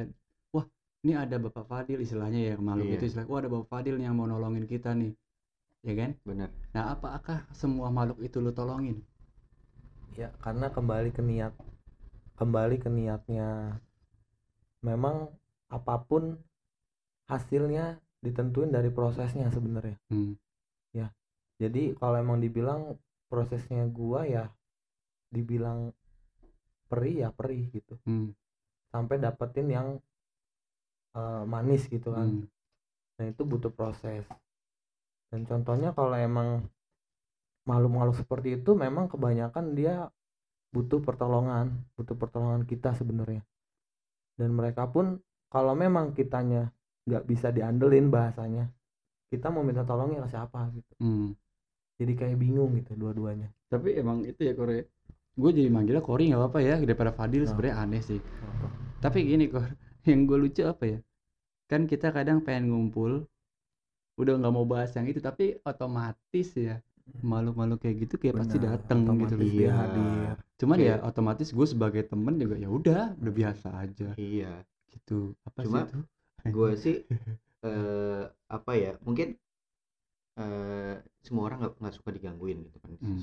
wah, 0.53 0.65
ini 1.05 1.13
ada 1.23 1.35
Bapak 1.43 1.65
Fadil 1.71 1.99
istilahnya 2.05 2.39
ya 2.49 2.55
makhluk 2.67 2.87
Iya. 2.89 2.95
itu 2.97 3.03
istilah. 3.09 3.25
Wah, 3.31 3.39
ada 3.41 3.49
Bapak 3.53 3.67
Fadil 3.71 3.95
nih 3.99 4.05
yang 4.09 4.15
mau 4.19 4.27
nolongin 4.31 4.65
kita 4.73 4.89
nih. 5.01 5.11
Ya 5.87 5.93
kan? 6.01 6.11
benar 6.27 6.49
Nah, 6.75 6.83
apakah 6.95 7.39
semua 7.61 7.87
makhluk 7.97 8.19
itu 8.27 8.37
lu 8.45 8.51
tolongin? 8.59 8.97
ya 10.19 10.27
karena 10.43 10.67
kembali 10.75 11.09
ke 11.15 11.21
niat 11.29 11.53
kembali 12.39 12.79
ke 12.79 12.87
niatnya 12.87 13.75
memang 14.79 15.27
apa 15.67 15.95
pun 16.07 16.39
hasilnya 17.27 17.99
ditentuin 18.23 18.71
dari 18.71 18.87
prosesnya 18.89 19.51
sebenarnya 19.51 19.99
Hmm. 20.07 20.39
jadi 21.59 21.91
kalau 21.99 22.15
emang 22.15 22.39
dibilang 22.39 22.95
prosesnya 23.27 23.83
gua 23.91 24.23
ya 24.23 24.47
dibilang 25.27 25.91
perih 26.87 27.27
ya 27.27 27.29
perih 27.35 27.67
gitu 27.75 27.99
Hmm. 28.07 28.31
sampai 28.95 29.19
dapetin 29.19 29.67
yang 29.67 29.87
eh, 31.19 31.43
manis 31.43 31.83
gitu 31.91 32.15
kan 32.15 32.31
Hmm. 32.31 32.47
Nah 33.19 33.27
itu 33.27 33.43
butuh 33.43 33.67
proses. 33.75 34.23
Dan 35.27 35.43
contohnya 35.43 35.91
kalau 35.91 36.15
emang 36.15 36.63
makhluk-makhluk 37.67 38.15
seperti 38.15 38.55
itu 38.57 38.71
memang 38.73 39.11
kebanyakan 39.11 39.75
dia 39.75 40.07
butuh 40.69 41.01
pertolongan, 41.01 41.73
butuh 41.97 42.13
pertolongan 42.13 42.63
kita 42.65 42.93
sebenarnya. 42.93 43.41
Dan 44.37 44.53
mereka 44.53 44.85
pun 44.87 45.17
kalau 45.49 45.73
memang 45.73 46.13
kitanya 46.13 46.69
nggak 47.09 47.25
bisa 47.25 47.49
diandelin 47.49 48.13
bahasanya, 48.13 48.69
kita 49.33 49.49
mau 49.49 49.65
minta 49.65 49.81
tolongnya 49.81 50.25
ke 50.25 50.29
siapa 50.29 50.69
gitu. 50.73 50.93
Hmm. 51.01 51.33
Jadi 51.99 52.13
kayak 52.15 52.37
bingung 52.39 52.71
gitu 52.79 52.95
dua-duanya. 52.95 53.49
Tapi 53.67 53.97
emang 53.97 54.23
itu 54.23 54.45
ya 54.45 54.53
Kore. 54.55 54.87
Gue 55.35 55.51
jadi 55.51 55.67
manggilnya 55.67 56.05
Kori 56.05 56.31
nggak 56.31 56.39
apa-apa 56.39 56.59
ya 56.63 56.75
daripada 56.79 57.11
Fadil 57.11 57.43
Nah. 57.43 57.49
sebenarnya 57.51 57.75
aneh 57.81 58.01
sih. 58.05 58.19
Tapi 59.03 59.25
gini 59.25 59.49
Kor, 59.51 59.67
yang 60.09 60.29
gue 60.29 60.37
lucu 60.37 60.63
apa 60.63 60.83
ya? 60.85 60.99
Kan 61.69 61.85
kita 61.85 62.09
kadang 62.13 62.41
pengen 62.41 62.71
ngumpul, 62.71 63.25
udah 64.17 64.33
nggak 64.37 64.53
mau 64.53 64.65
bahas 64.65 64.89
yang 64.97 65.05
itu, 65.05 65.21
tapi 65.21 65.57
otomatis 65.65 66.47
ya 66.55 66.81
makhluk-makhluk 67.21 67.79
kayak 67.83 67.97
gitu 68.07 68.15
kayak 68.21 68.35
pasti 68.39 68.57
Benar, 68.57 68.69
dateng 68.79 68.99
gitu 69.23 69.33
loh. 69.35 69.45
Iya. 69.45 69.69
hadir. 69.75 70.35
Cuman 70.59 70.77
ya 70.79 70.95
otomatis 71.09 71.47
gue 71.57 71.67
sebagai 71.73 72.03
temen 72.11 72.33
juga 72.41 72.55
ya 72.59 72.69
udah 72.69 73.03
udah 73.21 73.33
biasa 73.39 73.67
aja 73.83 74.09
iya 74.19 74.51
gitu. 74.91 75.33
Apa 75.47 75.59
Cuma- 75.65 75.85
sih 75.85 75.91
itu? 75.91 75.99
gue 76.55 76.69
sih 76.83 76.95
eh 77.67 78.23
apa 78.47 78.71
ya 78.79 78.91
mungkin 79.03 79.35
eh 80.39 80.95
semua 81.25 81.43
orang 81.51 81.57
nggak 81.61 81.73
nggak 81.83 81.95
suka 81.99 82.09
digangguin 82.15 82.57
gitu 82.67 82.77
kan 82.83 82.91
Hmm. 82.99 83.19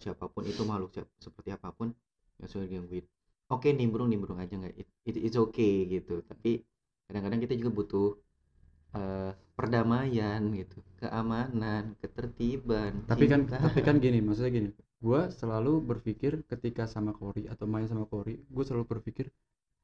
Siapa 0.00 0.24
pun 0.32 0.42
itu 0.48 0.62
makhluk 0.64 0.90
siap- 0.96 1.12
seperti 1.20 1.50
apa 1.52 1.68
pun 1.76 1.88
nggak 2.40 2.48
suka 2.48 2.62
digangguin 2.64 3.04
oke 3.52 3.68
nimbrung 3.78 4.08
nimbrung 4.12 4.38
aja 4.40 4.54
nggak 4.56 4.74
it, 4.80 4.88
it, 5.08 5.16
it's 5.26 5.36
okay 5.36 5.84
gitu 5.88 6.24
tapi 6.24 6.64
kadang-kadang 7.08 7.40
kita 7.44 7.54
juga 7.60 7.70
butuh 7.78 8.08
eh 8.96 9.32
perdamaian 9.58 10.40
gitu 10.60 10.78
keamanan 11.02 11.84
ketertiban 12.02 12.92
Tapi 13.10 13.24
kan 13.32 13.40
cinta. 13.46 13.56
tapi 13.66 13.80
kan 13.88 13.96
gini, 14.04 14.18
maksudnya 14.26 14.52
gini. 14.58 14.70
Gue 15.06 15.20
selalu 15.40 15.72
berpikir 15.90 16.32
ketika 16.50 16.84
sama 16.94 17.10
Kori 17.20 17.42
atau 17.52 17.66
main 17.74 17.86
sama 17.92 18.04
Kori, 18.12 18.34
gue 18.54 18.64
selalu 18.68 18.84
berpikir 18.98 19.26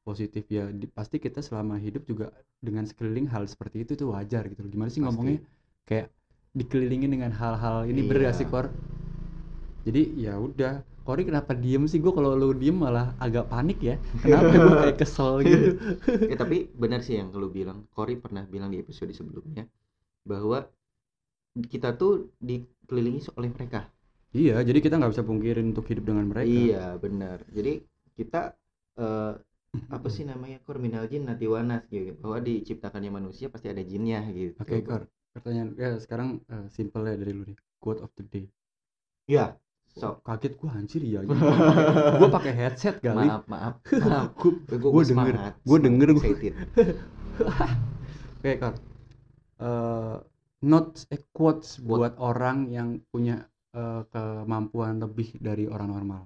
positif 0.07 0.43
ya. 0.57 0.63
Di- 0.71 0.91
pasti 0.97 1.17
kita 1.25 1.39
selama 1.43 1.75
hidup 1.85 2.03
juga 2.11 2.27
dengan 2.67 2.85
sekeliling 2.89 3.27
hal 3.33 3.43
seperti 3.53 3.77
itu 3.83 3.91
tuh 4.01 4.07
wajar 4.15 4.43
gitu. 4.51 4.61
loh. 4.65 4.71
Gimana 4.75 4.89
sih 4.91 5.01
Pasti. 5.03 5.07
ngomongnya? 5.11 5.39
Kayak 5.89 6.07
dikelilingin 6.55 7.11
dengan 7.15 7.31
hal-hal 7.35 7.77
ini 7.91 8.01
Iya. 8.07 8.47
Kor? 8.47 8.65
Jadi 9.85 10.01
ya 10.17 10.33
udah. 10.39 10.73
Kori 11.05 11.21
kenapa 11.29 11.53
diem 11.53 11.85
sih? 11.85 11.99
Gue 12.03 12.11
kalau 12.17 12.33
lu 12.33 12.49
diem 12.57 12.73
malah 12.75 13.13
agak 13.21 13.45
panik 13.53 13.77
ya. 13.79 13.95
Kenapa 14.25 14.49
gue 14.57 14.73
kayak 14.83 14.97
kesel 15.01 15.31
gitu? 15.45 15.67
ya 16.31 16.35
tapi 16.35 16.57
benar 16.73 16.99
sih 17.05 17.15
yang 17.21 17.29
lu 17.35 17.47
bilang 17.53 17.85
Cory 17.93 18.17
pernah 18.17 18.43
bilang 18.53 18.69
di 18.73 18.81
episode 18.81 19.13
sebelumnya 19.13 19.63
bahwa 20.25 20.65
kita 21.71 21.95
tuh 21.95 22.35
dikelilingi 22.41 23.21
oleh 23.39 23.49
mereka 23.55 23.87
iya, 24.35 24.59
jadi 24.59 24.79
kita 24.83 24.99
nggak 24.99 25.13
bisa 25.15 25.23
pungkirin 25.23 25.71
untuk 25.71 25.87
hidup 25.87 26.05
dengan 26.11 26.25
mereka. 26.27 26.47
iya 26.47 26.85
benar 26.99 27.37
jadi 27.47 27.79
kita 28.19 28.41
eh, 28.99 29.33
apa 29.91 30.07
sih 30.11 30.23
namanya 30.23 30.59
korminal 30.67 31.03
jin 31.11 31.27
natiwanas 31.27 31.87
gitu 31.91 32.15
bahwa 32.19 32.37
diciptakannya 32.43 33.11
manusia 33.11 33.47
pasti 33.51 33.67
ada 33.71 33.83
jinnya 33.83 34.23
gitu 34.31 34.55
Oke, 34.59 34.83
Kor. 34.83 35.03
Pertanyaan 35.35 35.75
ya 35.75 35.89
sekarang 35.99 36.39
eh, 36.47 36.67
simple 36.71 37.03
ya 37.11 37.15
dari 37.19 37.31
lu 37.35 37.43
nih. 37.43 37.57
Quote 37.79 38.01
of 38.03 38.11
the 38.15 38.23
day. 38.27 38.45
ya 39.27 39.57
So, 39.95 40.19
kaget 40.27 40.53
gua 40.59 40.71
anjir 40.75 41.01
ya. 41.07 41.19
gua 42.19 42.27
pakai 42.27 42.51
headset 42.51 42.99
kali. 42.99 43.27
maaf 43.31 43.43
maaf 43.47 43.75
maaf 44.03 44.27
Gua, 44.41 44.51
gue 44.75 44.91
gua 44.91 45.03
denger, 45.07 45.35
gua 45.63 45.77
denger, 45.79 46.07
gua- 46.11 46.19
excited 46.19 46.53
Oke, 48.43 48.51
Kor. 48.61 48.73
Eh, 49.65 50.15
notes 50.67 51.07
eh, 51.15 51.21
quotes 51.31 51.79
Quote. 51.79 51.87
buat 51.87 52.13
orang 52.19 52.57
yang 52.69 52.89
punya 53.09 53.47
eh, 53.71 54.01
kemampuan 54.11 54.99
lebih 54.99 55.39
dari 55.39 55.65
orang 55.71 55.89
normal. 55.95 56.23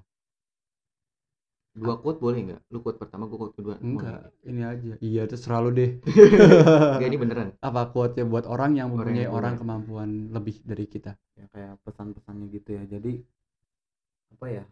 dua 1.79 1.95
quote 2.01 2.19
boleh 2.19 2.39
nggak 2.43 2.61
lu 2.75 2.81
quote 2.83 2.97
pertama 2.99 3.23
gue 3.29 3.37
quote 3.39 3.55
kedua 3.55 3.75
Enggak, 3.79 4.33
ini 4.43 4.61
aja. 4.67 4.93
Iya, 4.99 5.21
terserah 5.31 5.63
lu 5.63 5.71
deh. 5.71 6.01
Enggak 6.03 7.07
ini 7.07 7.17
beneran 7.21 7.47
Apa 7.63 7.87
quote-nya 7.93 8.25
buat 8.27 8.43
orang 8.49 8.75
yang 8.75 8.91
Orang 8.91 8.99
mempunyai 8.99 9.23
yang 9.23 9.31
orang 9.31 9.53
punya. 9.55 9.61
kemampuan 9.63 10.09
lebih 10.35 10.55
dari 10.65 10.85
kita? 10.89 11.15
ya 11.39 11.45
kayak 11.55 11.73
pesan-pesannya 11.87 12.45
gitu 12.51 12.69
ya 12.75 12.83
jadi 12.83 13.13
apa 14.33 14.45
ya? 14.49 14.65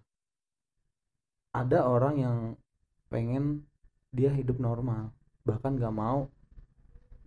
Ada 1.56 1.88
orang 1.88 2.15
yang 2.22 2.38
pengen 3.08 3.65
dia 4.12 4.32
hidup 4.32 4.60
normal 4.60 5.12
bahkan 5.48 5.80
nggak 5.80 5.96
mau 5.96 6.28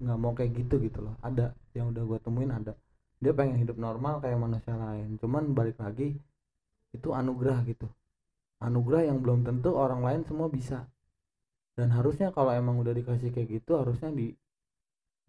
nggak 0.00 0.18
mau 0.20 0.32
kayak 0.32 0.52
gitu 0.56 0.80
gitu 0.80 1.04
loh. 1.04 1.16
Ada 1.20 1.52
yang 1.76 1.92
udah 1.92 2.02
gue 2.04 2.18
temuin 2.20 2.52
ada. 2.52 2.72
Dia 3.20 3.36
pengen 3.36 3.60
hidup 3.60 3.76
normal 3.76 4.24
kayak 4.24 4.38
manusia 4.40 4.72
lain 4.72 5.20
cuman 5.20 5.52
balik 5.52 5.76
lagi 5.76 6.16
itu 6.96 7.08
anugerah 7.12 7.60
gitu. 7.68 7.88
Anugerah 8.60 9.08
yang 9.08 9.20
belum 9.20 9.44
tentu 9.44 9.72
orang 9.76 10.04
lain 10.04 10.22
semua 10.24 10.48
bisa. 10.48 10.88
Dan 11.76 11.92
harusnya 11.96 12.28
kalau 12.32 12.52
emang 12.52 12.76
udah 12.80 12.92
dikasih 12.92 13.32
kayak 13.32 13.60
gitu 13.60 13.76
harusnya 13.80 14.12
di 14.12 14.36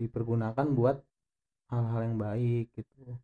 dipergunakan 0.01 0.67
buat 0.73 0.97
hal-hal 1.71 2.01
yang 2.11 2.17
baik 2.19 2.73
gitu 2.75 3.15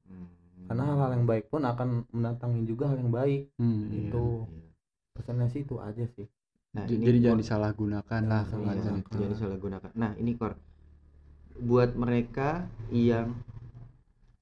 karena 0.68 0.84
hal-hal 0.90 1.12
yang 1.16 1.26
baik 1.32 1.46
pun 1.54 1.62
akan 1.72 1.88
mendatangi 2.16 2.62
juga 2.72 2.84
hal 2.92 2.98
yang 3.04 3.14
baik 3.20 3.42
Hmm. 3.60 3.90
Iya, 3.90 4.10
Itu. 4.10 4.26
iya. 4.54 4.68
pesannya 5.16 5.48
sih 5.54 5.62
itu 5.66 5.76
aja 5.82 6.06
sih 6.16 6.28
nah 6.76 6.86
J- 6.90 6.96
ini 6.98 7.06
Jadi 7.08 7.18
jangan 7.26 7.40
disalahgunakan 7.44 8.22
lah 8.32 8.44
Jangan 8.50 8.66
kata-kata 8.68 8.92
Iya, 8.92 9.02
itu. 9.02 9.18
jadi 9.22 9.36
salah 9.40 9.58
gunakan. 9.66 9.92
Nah, 10.02 10.12
ini 10.22 10.32
Kor. 10.40 10.54
Buat 11.58 11.92
mereka 11.98 12.70
yang 12.94 13.34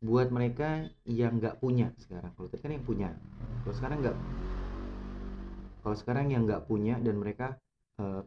buat 0.06 0.30
mereka 0.30 0.86
yang 1.08 1.42
nggak 1.42 1.58
punya 1.60 1.90
sekarang. 1.98 2.32
Kalau 2.38 2.48
tadi 2.52 2.62
kan 2.64 2.72
yang 2.78 2.86
punya. 2.86 3.10
Kalau 3.66 3.76
sekarang 3.76 3.98
nggak 4.06 4.16
kalau 5.84 5.96
sekarang 5.98 6.26
yang 6.34 6.44
nggak 6.48 6.66
punya 6.70 6.98
dan 7.00 7.16
mereka 7.22 7.56
eh, 8.02 8.22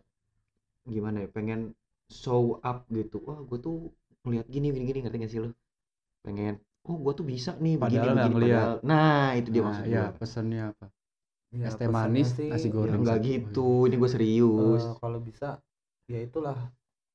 gimana 0.88 1.16
ya 1.24 1.29
pengen 1.31 1.61
show 2.09 2.59
up 2.64 2.79
gitu 2.88 3.20
wah 3.27 3.38
gue 3.44 3.59
tuh 3.61 3.77
ngeliat 4.24 4.46
gini 4.48 4.72
gini 4.74 4.85
gini 4.88 4.98
ngerti 5.05 5.18
gak 5.24 5.33
sih 5.33 5.40
lo 5.44 5.51
pengen 6.27 6.55
oh 6.88 6.96
gue 7.05 7.12
tuh 7.18 7.27
bisa 7.33 7.51
nih 7.64 7.74
begini 7.83 8.07
Padahal 8.07 8.14
nggak 8.16 8.29
begini 8.29 8.35
ngeliat. 8.35 8.68
padahal 8.68 8.77
nah 8.90 9.24
itu 9.38 9.48
dia 9.55 9.62
Nah, 9.62 9.68
maksud 9.68 9.85
ya 9.94 10.03
pesannya 10.20 10.61
apa? 10.72 10.87
ya, 11.53 11.66
Es 11.68 11.74
teh 11.81 11.88
manis, 11.96 12.29
sih, 12.38 12.51
nasi 12.53 12.68
ya 12.68 12.72
goreng. 12.77 13.01
nggak 13.03 13.18
satu. 13.20 13.29
gitu 13.31 13.61
ini 13.88 13.94
gue 14.03 14.11
serius 14.14 14.83
eh, 14.85 14.94
kalau 15.03 15.18
bisa 15.29 15.48
ya 16.09 16.18
itulah 16.27 16.59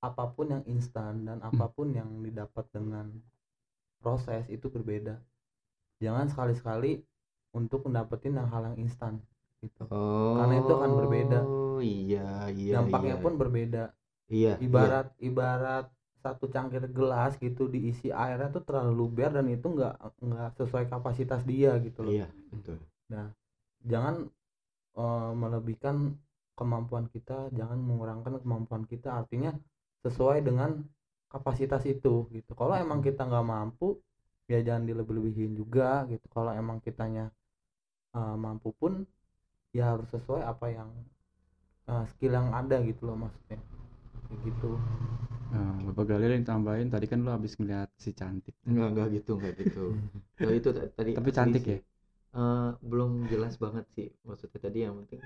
apa 0.04 0.24
pun 0.36 0.46
yang 0.54 0.64
instan 0.68 1.14
dan 1.28 1.38
apa 1.50 1.66
pun 1.76 1.88
yang 2.00 2.10
didapat 2.26 2.66
dengan 2.76 3.06
proses 4.04 4.44
itu 4.52 4.68
berbeda 4.70 5.16
jangan 6.04 6.28
sekali-sekali 6.32 7.00
untuk 7.56 7.88
mendapatkan 7.88 8.34
yang 8.34 8.48
hal 8.52 8.62
yang 8.74 8.78
instan 8.86 9.14
gitu 9.64 9.88
oh 9.90 10.36
Karena 10.38 10.54
itu 10.60 10.72
akan 10.76 10.92
berbeda. 11.00 11.40
iya 11.84 12.28
iya 12.52 12.74
dampaknya 12.78 13.16
iya. 13.16 13.24
pun 13.24 13.34
berbeda 13.42 13.84
iya 14.32 14.54
ibarat 14.60 15.08
ibarat 15.20 15.86
satu 16.24 16.48
cangkir 16.48 16.88
gelas 16.88 17.36
gitu 17.36 17.68
diisi 17.68 18.08
airnya 18.08 18.48
tuh 18.56 18.64
terlalu 18.64 18.92
luber 19.04 19.30
dan 19.36 19.46
itu 19.52 19.68
nggak 19.68 19.94
nggak 20.24 20.50
sesuai 20.56 20.88
kapasitas 20.88 21.44
dia 21.44 21.76
gitu 21.84 22.00
loh. 22.08 22.14
Iya 22.16 22.28
betul. 22.50 22.80
Jangan 23.84 24.16
eh, 24.96 25.32
melebihkan 25.36 26.16
kemampuan 26.56 27.06
kita 27.12 27.52
jangan 27.52 27.82
mengurangkan 27.82 28.40
kemampuan 28.40 28.84
kita 28.88 29.10
artinya 29.20 29.52
sesuai 30.06 30.46
dengan 30.48 30.80
kapasitas 31.28 31.84
itu 31.90 32.30
gitu. 32.32 32.52
Kalau 32.56 32.76
emang 32.80 33.04
kita 33.04 33.28
nggak 33.28 33.46
mampu 33.46 34.00
ya 34.48 34.64
jangan 34.64 34.88
dilebih-lebihin 34.88 35.60
juga 35.60 36.08
gitu. 36.08 36.26
Kalau 36.32 36.56
emang 36.56 36.80
kitanya 36.80 37.28
eh, 38.16 38.36
mampu 38.40 38.72
pun 38.80 39.04
ya 39.76 39.92
harus 39.98 40.08
sesuai 40.16 40.42
apa 40.48 40.72
yang 40.72 40.90
eh, 41.92 42.06
skill 42.16 42.34
yang 42.40 42.50
ada 42.56 42.80
gitu 42.88 43.12
loh 43.12 43.18
maksudnya. 43.28 43.60
Kayak 44.30 44.40
gitu 44.48 44.72
Nah, 45.54 45.74
Bapak 45.88 46.06
Galil 46.10 46.32
yang 46.36 46.46
tambahin 46.52 46.90
tadi 46.94 47.06
kan 47.12 47.20
lu 47.26 47.30
habis 47.36 47.54
ngeliat 47.60 47.90
si 48.04 48.10
cantik. 48.20 48.56
enggak 48.68 48.88
enggak 48.92 49.08
gitu 49.16 49.32
enggak 49.38 49.54
gitu 49.62 49.80
Nah, 50.44 50.52
itu 50.60 50.70
ta- 50.76 50.92
tadi 50.98 51.12
Tapi 51.16 51.30
cantik 51.36 51.64
ya? 51.72 51.78
Eh, 52.42 52.70
belum 52.90 53.12
jelas 53.32 53.54
banget 53.64 53.86
sih 53.96 54.08
maksudnya 54.28 54.60
tadi 54.66 54.78
yang 54.86 54.96
penting 55.00 55.22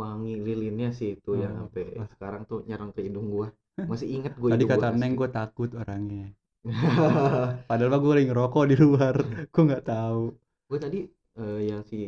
wangi 0.00 0.32
lilinnya 0.46 0.88
sih 0.98 1.08
itu 1.16 1.30
yang 1.42 1.52
Oh, 1.52 1.60
sampai 1.60 1.84
wah. 1.94 2.08
sekarang 2.12 2.42
tuh 2.50 2.58
nyerang 2.68 2.90
ke 2.96 3.00
hidung 3.06 3.26
gua 3.34 3.48
masih 3.90 4.08
inget 4.16 4.32
gue 4.42 4.50
Tadi 4.50 4.64
kata 4.70 4.86
Neng 5.00 5.12
gue 5.20 5.28
takut 5.38 5.70
orangnya. 5.82 6.26
Padahal 7.68 7.90
mah 7.92 8.00
gue 8.02 8.12
lagi 8.16 8.26
ngerokok 8.30 8.64
di 8.70 8.76
luar. 8.82 9.14
gue 9.52 9.62
nggak 9.66 9.84
tahu. 9.90 10.22
gue 10.68 10.78
tadi 10.84 10.98
eh, 11.42 11.60
yang 11.70 11.82
si 11.90 11.98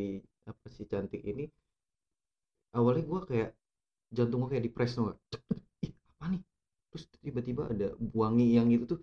apa 0.50 0.66
si 0.74 0.82
cantik 0.90 1.22
ini 1.30 1.44
awalnya 2.78 3.02
gue 3.10 3.20
kayak 3.30 3.50
jantung 4.16 4.40
gue 4.42 4.50
kayak 4.52 4.64
dipres 4.68 4.92
nggak? 5.00 5.16
ih 5.86 5.92
apa 6.14 6.26
nih 6.32 6.42
terus 6.98 7.22
tiba-tiba 7.22 7.70
ada 7.70 7.94
wangi 8.10 8.58
yang 8.58 8.66
itu 8.74 8.90
tuh 8.90 8.98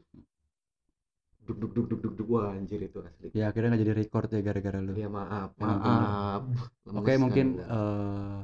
duk 1.47 1.55
duk 1.62 1.71
duk 1.71 1.86
duk 1.88 1.99
duk 2.03 2.13
duk 2.19 2.27
wah 2.27 2.51
anjir 2.51 2.81
itu 2.84 2.99
asli 2.99 3.31
Ya 3.31 3.47
akhirnya 3.53 3.71
nggak 3.71 3.81
jadi 3.88 3.93
record 3.95 4.27
ya 4.34 4.41
gara-gara 4.43 4.79
lu. 4.84 4.93
ya 4.99 5.08
maaf 5.08 5.55
maaf 5.55 6.41
Oke 6.99 7.15
Lemes 7.15 7.21
mungkin 7.23 7.45
eh 7.63 8.39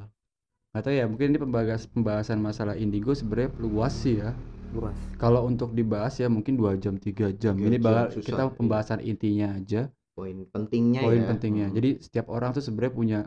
nggak 0.72 0.84
tahu 0.88 0.94
ya 0.96 1.04
mungkin 1.04 1.26
ini 1.36 1.38
pembahas 1.44 1.84
pembahasan 1.84 2.40
masalah 2.40 2.80
indigo 2.80 3.12
sebenarnya 3.12 3.52
luas 3.60 3.92
sih 3.92 4.24
ya. 4.24 4.32
luas 4.72 4.96
Kalau 5.20 5.44
untuk 5.44 5.76
dibahas 5.76 6.16
ya 6.16 6.32
mungkin 6.32 6.56
dua 6.56 6.80
jam 6.80 6.96
tiga 6.96 7.28
jam. 7.36 7.60
Ini 7.60 7.76
jam, 7.76 7.84
bakal 7.84 8.04
susah, 8.16 8.24
kita 8.24 8.42
iya. 8.48 8.54
pembahasan 8.56 9.00
intinya 9.04 9.48
aja, 9.52 9.82
poin 10.16 10.48
pentingnya 10.48 11.00
poin 11.04 11.20
ya 11.20 11.28
pentingnya. 11.28 11.66
Hmm. 11.68 11.76
Jadi 11.76 11.90
setiap 12.00 12.26
orang 12.32 12.56
tuh 12.56 12.64
sebenarnya 12.64 12.94
punya 12.96 13.18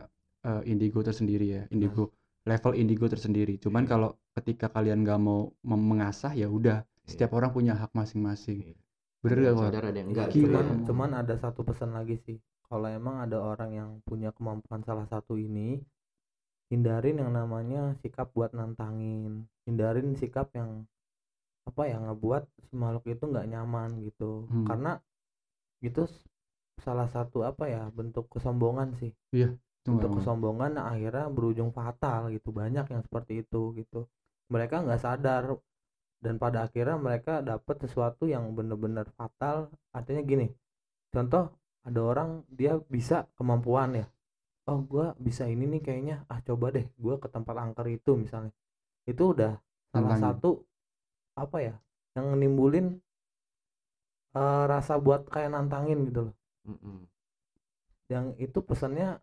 eh, 0.42 0.62
indigo 0.66 0.98
tersendiri 1.06 1.46
ya, 1.46 1.62
indigo 1.70 2.10
level 2.46 2.72
indigo 2.72 3.10
tersendiri. 3.10 3.58
Cuman 3.58 3.84
Iya. 3.84 3.90
kalau 3.90 4.10
ketika 4.32 4.70
kalian 4.70 5.02
nggak 5.02 5.18
mau 5.18 5.50
mem- 5.60 5.86
mengasah 5.90 6.30
ya 6.32 6.46
udah, 6.46 6.80
setiap 7.02 7.34
orang 7.34 7.50
punya 7.50 7.74
hak 7.74 7.90
masing-masing. 7.92 8.72
Iya. 8.72 8.76
Bener 9.20 9.38
gak 9.38 9.46
yang 9.50 9.58
sadar 9.58 9.84
ada 9.84 9.98
yang 9.98 10.10
enggak 10.14 10.26
cuman 10.30 10.46
emang. 10.62 10.86
cuman 10.86 11.10
ada 11.18 11.34
satu 11.34 11.60
pesan 11.66 11.90
lagi 11.90 12.14
sih 12.22 12.38
kalau 12.70 12.86
emang 12.86 13.26
ada 13.26 13.42
orang 13.42 13.70
yang 13.74 13.90
punya 14.06 14.30
kemampuan 14.30 14.86
salah 14.86 15.02
satu 15.10 15.34
ini 15.34 15.82
hindarin 16.70 17.18
yang 17.18 17.34
namanya 17.34 17.94
sikap 18.02 18.30
buat 18.30 18.54
nantangin 18.54 19.46
hindarin 19.66 20.14
sikap 20.14 20.50
yang 20.54 20.86
apa 21.66 21.82
ya 21.90 21.98
ngebuat 21.98 22.46
si 22.70 22.74
makhluk 22.78 23.06
itu 23.10 23.24
nggak 23.26 23.46
nyaman 23.50 23.90
gitu 24.06 24.46
Hmm. 24.46 24.66
karena 24.66 24.92
itu 25.82 26.06
salah 26.78 27.10
satu 27.10 27.42
apa 27.42 27.66
ya 27.66 27.90
bentuk 27.90 28.30
kesombongan 28.30 28.94
sih 28.94 29.10
Itu 29.34 29.58
bentuk 29.86 30.10
emang. 30.12 30.18
kesombongan 30.20 30.72
nah, 30.78 30.86
akhirnya 30.92 31.26
berujung 31.30 31.70
fatal 31.70 32.28
gitu 32.34 32.50
banyak 32.50 32.86
yang 32.92 33.02
seperti 33.06 33.46
itu 33.46 33.72
gitu. 33.78 34.06
Mereka 34.52 34.84
nggak 34.86 35.00
sadar 35.02 35.44
dan 36.20 36.34
pada 36.42 36.66
akhirnya 36.66 36.96
mereka 36.98 37.40
dapat 37.40 37.76
sesuatu 37.86 38.26
yang 38.26 38.52
benar-benar 38.58 39.06
fatal. 39.14 39.70
Artinya 39.94 40.22
gini 40.26 40.46
contoh 41.14 41.54
ada 41.86 42.00
orang 42.02 42.30
dia 42.50 42.76
bisa 42.90 43.26
kemampuan 43.38 44.02
ya. 44.02 44.06
Oh 44.66 44.82
gua 44.82 45.14
bisa 45.16 45.46
ini 45.46 45.64
nih 45.78 45.82
kayaknya 45.86 46.16
ah 46.26 46.42
coba 46.42 46.74
deh 46.74 46.86
gua 46.98 47.16
ke 47.22 47.28
tempat 47.30 47.54
angker 47.54 47.86
itu 47.88 48.18
misalnya. 48.18 48.52
Itu 49.06 49.32
udah 49.34 49.54
salah 49.94 50.18
satu 50.18 50.50
apa 51.38 51.58
ya 51.62 51.74
yang 52.18 52.34
nimbulin 52.36 52.98
eh, 54.34 54.64
rasa 54.66 54.98
buat 54.98 55.28
kayak 55.30 55.54
nantangin 55.54 56.10
gitu 56.10 56.20
loh. 56.30 56.36
Mm-mm. 56.66 57.06
yang 58.10 58.34
itu 58.38 58.58
pesannya 58.62 59.18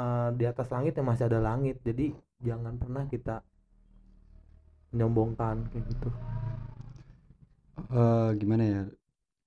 eh, 0.00 0.28
di 0.38 0.44
atas 0.52 0.68
langit 0.74 0.92
yang 0.98 1.06
masih 1.10 1.24
ada 1.30 1.40
langit. 1.48 1.76
Jadi 1.88 2.06
jangan 2.46 2.74
pernah 2.82 3.04
kita 3.12 3.34
menyombongkan 4.92 5.56
kayak 5.70 5.84
gitu. 5.92 6.08
Eh 8.00 8.28
gimana 8.40 8.62
ya? 8.74 8.80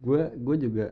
Gue 0.06 0.22
gue 0.46 0.56
juga 0.66 0.86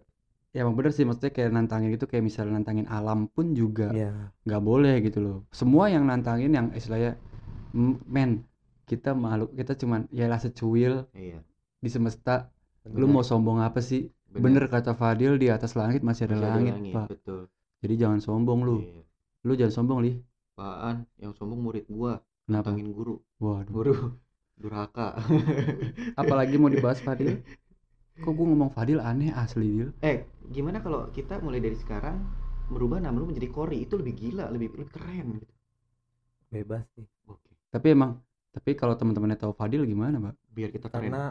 ya 0.56 0.60
emang 0.66 0.76
bener 0.80 0.92
sih 0.98 1.06
maksudnya 1.08 1.34
kayak 1.38 1.52
nantangin 1.56 1.90
gitu 1.96 2.08
kayak 2.12 2.26
misalnya 2.30 2.54
nantangin 2.60 2.88
alam 2.98 3.20
pun 3.36 3.48
juga 3.62 3.88
ya 3.94 4.32
nggak 4.48 4.64
boleh 4.70 4.96
gitu 5.08 5.20
loh. 5.26 5.38
Semua 5.62 5.86
yang 5.96 6.04
nantangin 6.10 6.52
yang 6.58 6.68
istilahnya 6.80 7.12
"M- 7.76 8.00
men 8.16 8.32
kita 8.90 9.12
makhluk 9.24 9.50
kita 9.60 9.74
cuman 9.82 10.02
ya 10.20 10.26
lah 10.32 10.40
secuil 10.46 10.94
iya. 11.14 11.44
di 11.84 11.90
semesta. 11.96 12.36
Lu 13.00 13.06
Benar. 13.06 13.14
mau 13.14 13.24
sombong 13.26 13.60
apa 13.68 13.80
sih? 13.90 14.02
Bener 14.44 14.64
kata 14.74 14.92
Fadil 15.02 15.34
di 15.44 15.48
atas 15.56 15.74
langit 15.80 16.02
masih 16.10 16.24
ada 16.30 16.38
Masih 16.38 16.48
ada 16.52 16.60
langit, 16.60 16.74
langit, 16.74 16.94
pak. 16.94 17.08
betul. 17.12 17.42
Jadi 17.84 17.94
jangan 18.02 18.20
sombong 18.26 18.62
lu. 18.68 18.78
Iya. 18.80 19.05
Lu 19.46 19.54
jangan 19.54 19.74
sombong 19.74 20.00
li 20.06 20.12
apaan? 20.56 21.06
Yang 21.22 21.32
sombong 21.40 21.62
murid 21.62 21.86
gua 21.88 22.20
kenapa? 22.46 22.74
nantangin 22.74 22.90
guru. 22.92 23.16
Waduh. 23.42 23.72
Guru 23.72 23.94
durhaka. 24.56 25.20
Apalagi 26.22 26.56
mau 26.56 26.72
dibahas 26.72 27.00
Fadil? 27.04 27.44
Kok 28.16 28.32
gue 28.32 28.46
ngomong 28.48 28.72
Fadil 28.72 29.04
aneh 29.04 29.32
asli 29.36 29.68
Dil? 29.68 29.90
Eh 30.00 30.24
gimana 30.48 30.80
kalau 30.80 31.12
kita 31.12 31.44
mulai 31.44 31.60
dari 31.60 31.76
sekarang 31.76 32.24
merubah 32.72 33.04
nama 33.04 33.20
lu 33.20 33.28
menjadi 33.28 33.52
Kori? 33.52 33.84
Itu 33.84 34.00
lebih 34.00 34.16
gila 34.16 34.48
lebih 34.48 34.72
lebih 34.80 34.90
keren 34.96 35.28
gitu. 35.44 35.54
Bebas 36.48 36.88
sih 36.96 37.04
oke. 37.28 37.52
Tapi 37.70 37.88
emang 37.92 38.16
tapi 38.56 38.72
kalau 38.80 38.96
teman-temannya 38.96 39.36
tahu 39.36 39.52
Fadil 39.52 39.84
gimana 39.84 40.16
pak 40.24 40.36
biar 40.56 40.72
kita 40.72 40.88
keren. 40.88 41.12
Karena 41.12 41.24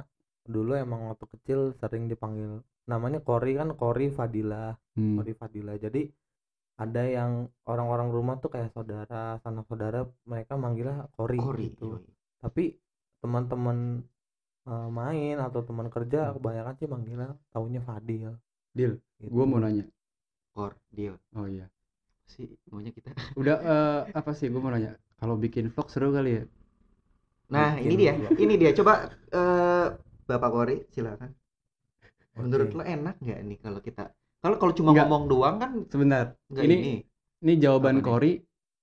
dulu 0.45 0.77
emang 0.77 1.09
waktu 1.09 1.25
kecil 1.33 1.61
sering 1.81 2.05
dipanggil 2.13 2.61
namanya 2.85 3.25
Kori 3.25 3.57
kan 3.57 3.73
Kori 3.75 4.13
Fadila 4.13 4.77
Hmm. 4.95 5.19
Kori 5.19 5.33
Fadila. 5.35 5.75
Jadi 5.81 6.07
ada 6.83 7.03
yang 7.17 7.33
orang-orang 7.71 8.09
rumah 8.17 8.35
tuh 8.43 8.51
kayak 8.55 8.71
saudara 8.75 9.39
sanak 9.45 9.65
saudara 9.71 9.99
mereka 10.27 10.55
manggilnya 10.59 11.07
Kori, 11.17 11.39
Kori 11.39 11.67
gitu 11.71 11.85
yoi. 11.95 12.03
tapi 12.43 12.63
teman-teman 13.23 13.79
eh, 14.69 14.89
main 14.99 15.37
atau 15.47 15.61
teman 15.69 15.89
kerja 15.95 16.19
Hmm. 16.25 16.35
kebanyakan 16.37 16.75
sih 16.81 16.89
manggilnya 16.95 17.29
taunya 17.53 17.81
Fadil 17.89 18.31
Dil 18.75 18.93
gitu. 19.23 19.31
gue 19.35 19.45
mau 19.47 19.59
nanya 19.63 19.85
Kor 20.55 20.73
deal 20.91 21.15
oh 21.39 21.47
iya 21.47 21.67
sih 22.27 22.47
maunya 22.71 22.91
kita 22.97 23.11
udah 23.41 23.57
eh, 23.73 24.01
apa 24.19 24.31
sih 24.39 24.49
gue 24.53 24.61
mau 24.61 24.73
nanya 24.75 24.93
kalau 25.21 25.37
bikin 25.39 25.71
vlog 25.73 25.89
seru 25.93 26.11
kali 26.17 26.31
ya 26.39 26.45
nah 27.55 27.77
Bikin 27.77 27.87
ini 27.87 27.95
dia 28.03 28.13
juga. 28.19 28.29
ini 28.45 28.55
dia 28.61 28.71
coba 28.79 28.93
eh, 29.31 29.87
Bapak 30.29 30.51
Kori 30.51 30.77
silakan 30.95 31.31
menurut 32.41 32.69
Oke. 32.69 32.77
lo 32.79 32.83
enak 32.95 33.15
nggak 33.23 33.41
nih 33.49 33.59
kalau 33.65 33.81
kita 33.87 34.05
kalau 34.45 34.61
kalau 34.61 34.73
cuma 34.77 34.93
Nggak. 34.93 35.09
ngomong 35.09 35.25
doang 35.25 35.57
kan 35.57 35.73
sebentar 35.89 36.37
ini 36.53 36.77
ini 36.77 36.93
ini 37.41 37.53
jawaban 37.57 37.97
Apa 37.97 38.01
nih? 38.05 38.05
Kori 38.05 38.33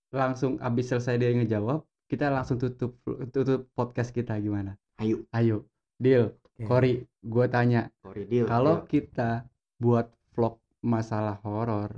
langsung 0.09 0.57
abis 0.57 0.85
selesai 0.89 1.21
dia 1.21 1.29
ngejawab 1.37 1.85
kita 2.09 2.33
langsung 2.33 2.57
tutup 2.57 2.97
tutup 3.29 3.69
podcast 3.77 4.09
kita 4.09 4.41
gimana 4.41 4.73
ayo 4.97 5.21
ayo 5.37 5.69
deal 6.01 6.33
Oke. 6.57 6.65
Kori 6.65 6.93
gue 7.05 7.45
tanya 7.53 7.93
Kori 8.01 8.25
deal 8.25 8.49
kalau 8.49 8.89
kita 8.89 9.45
buat 9.77 10.09
vlog 10.33 10.57
masalah 10.81 11.37
horor 11.45 11.93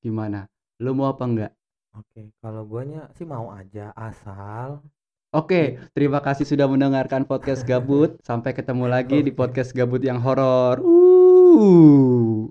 gimana 0.00 0.48
lu 0.80 0.96
mau 0.96 1.12
apa 1.12 1.28
enggak 1.28 1.52
Oke, 1.92 2.32
kalau 2.40 2.64
guanya 2.64 3.12
sih 3.12 3.28
mau 3.28 3.52
aja 3.52 3.92
asal 3.92 4.80
Oke, 5.32 5.80
terima 5.92 6.20
kasih 6.20 6.44
sudah 6.44 6.68
mendengarkan 6.68 7.24
podcast 7.24 7.64
gabut. 7.64 8.16
Sampai 8.28 8.52
ketemu 8.52 8.84
lagi 8.84 9.24
di 9.24 9.32
podcast 9.32 9.72
gabut 9.72 10.04
yang 10.04 10.20
horor. 10.20 10.76
Uh. 10.84 12.32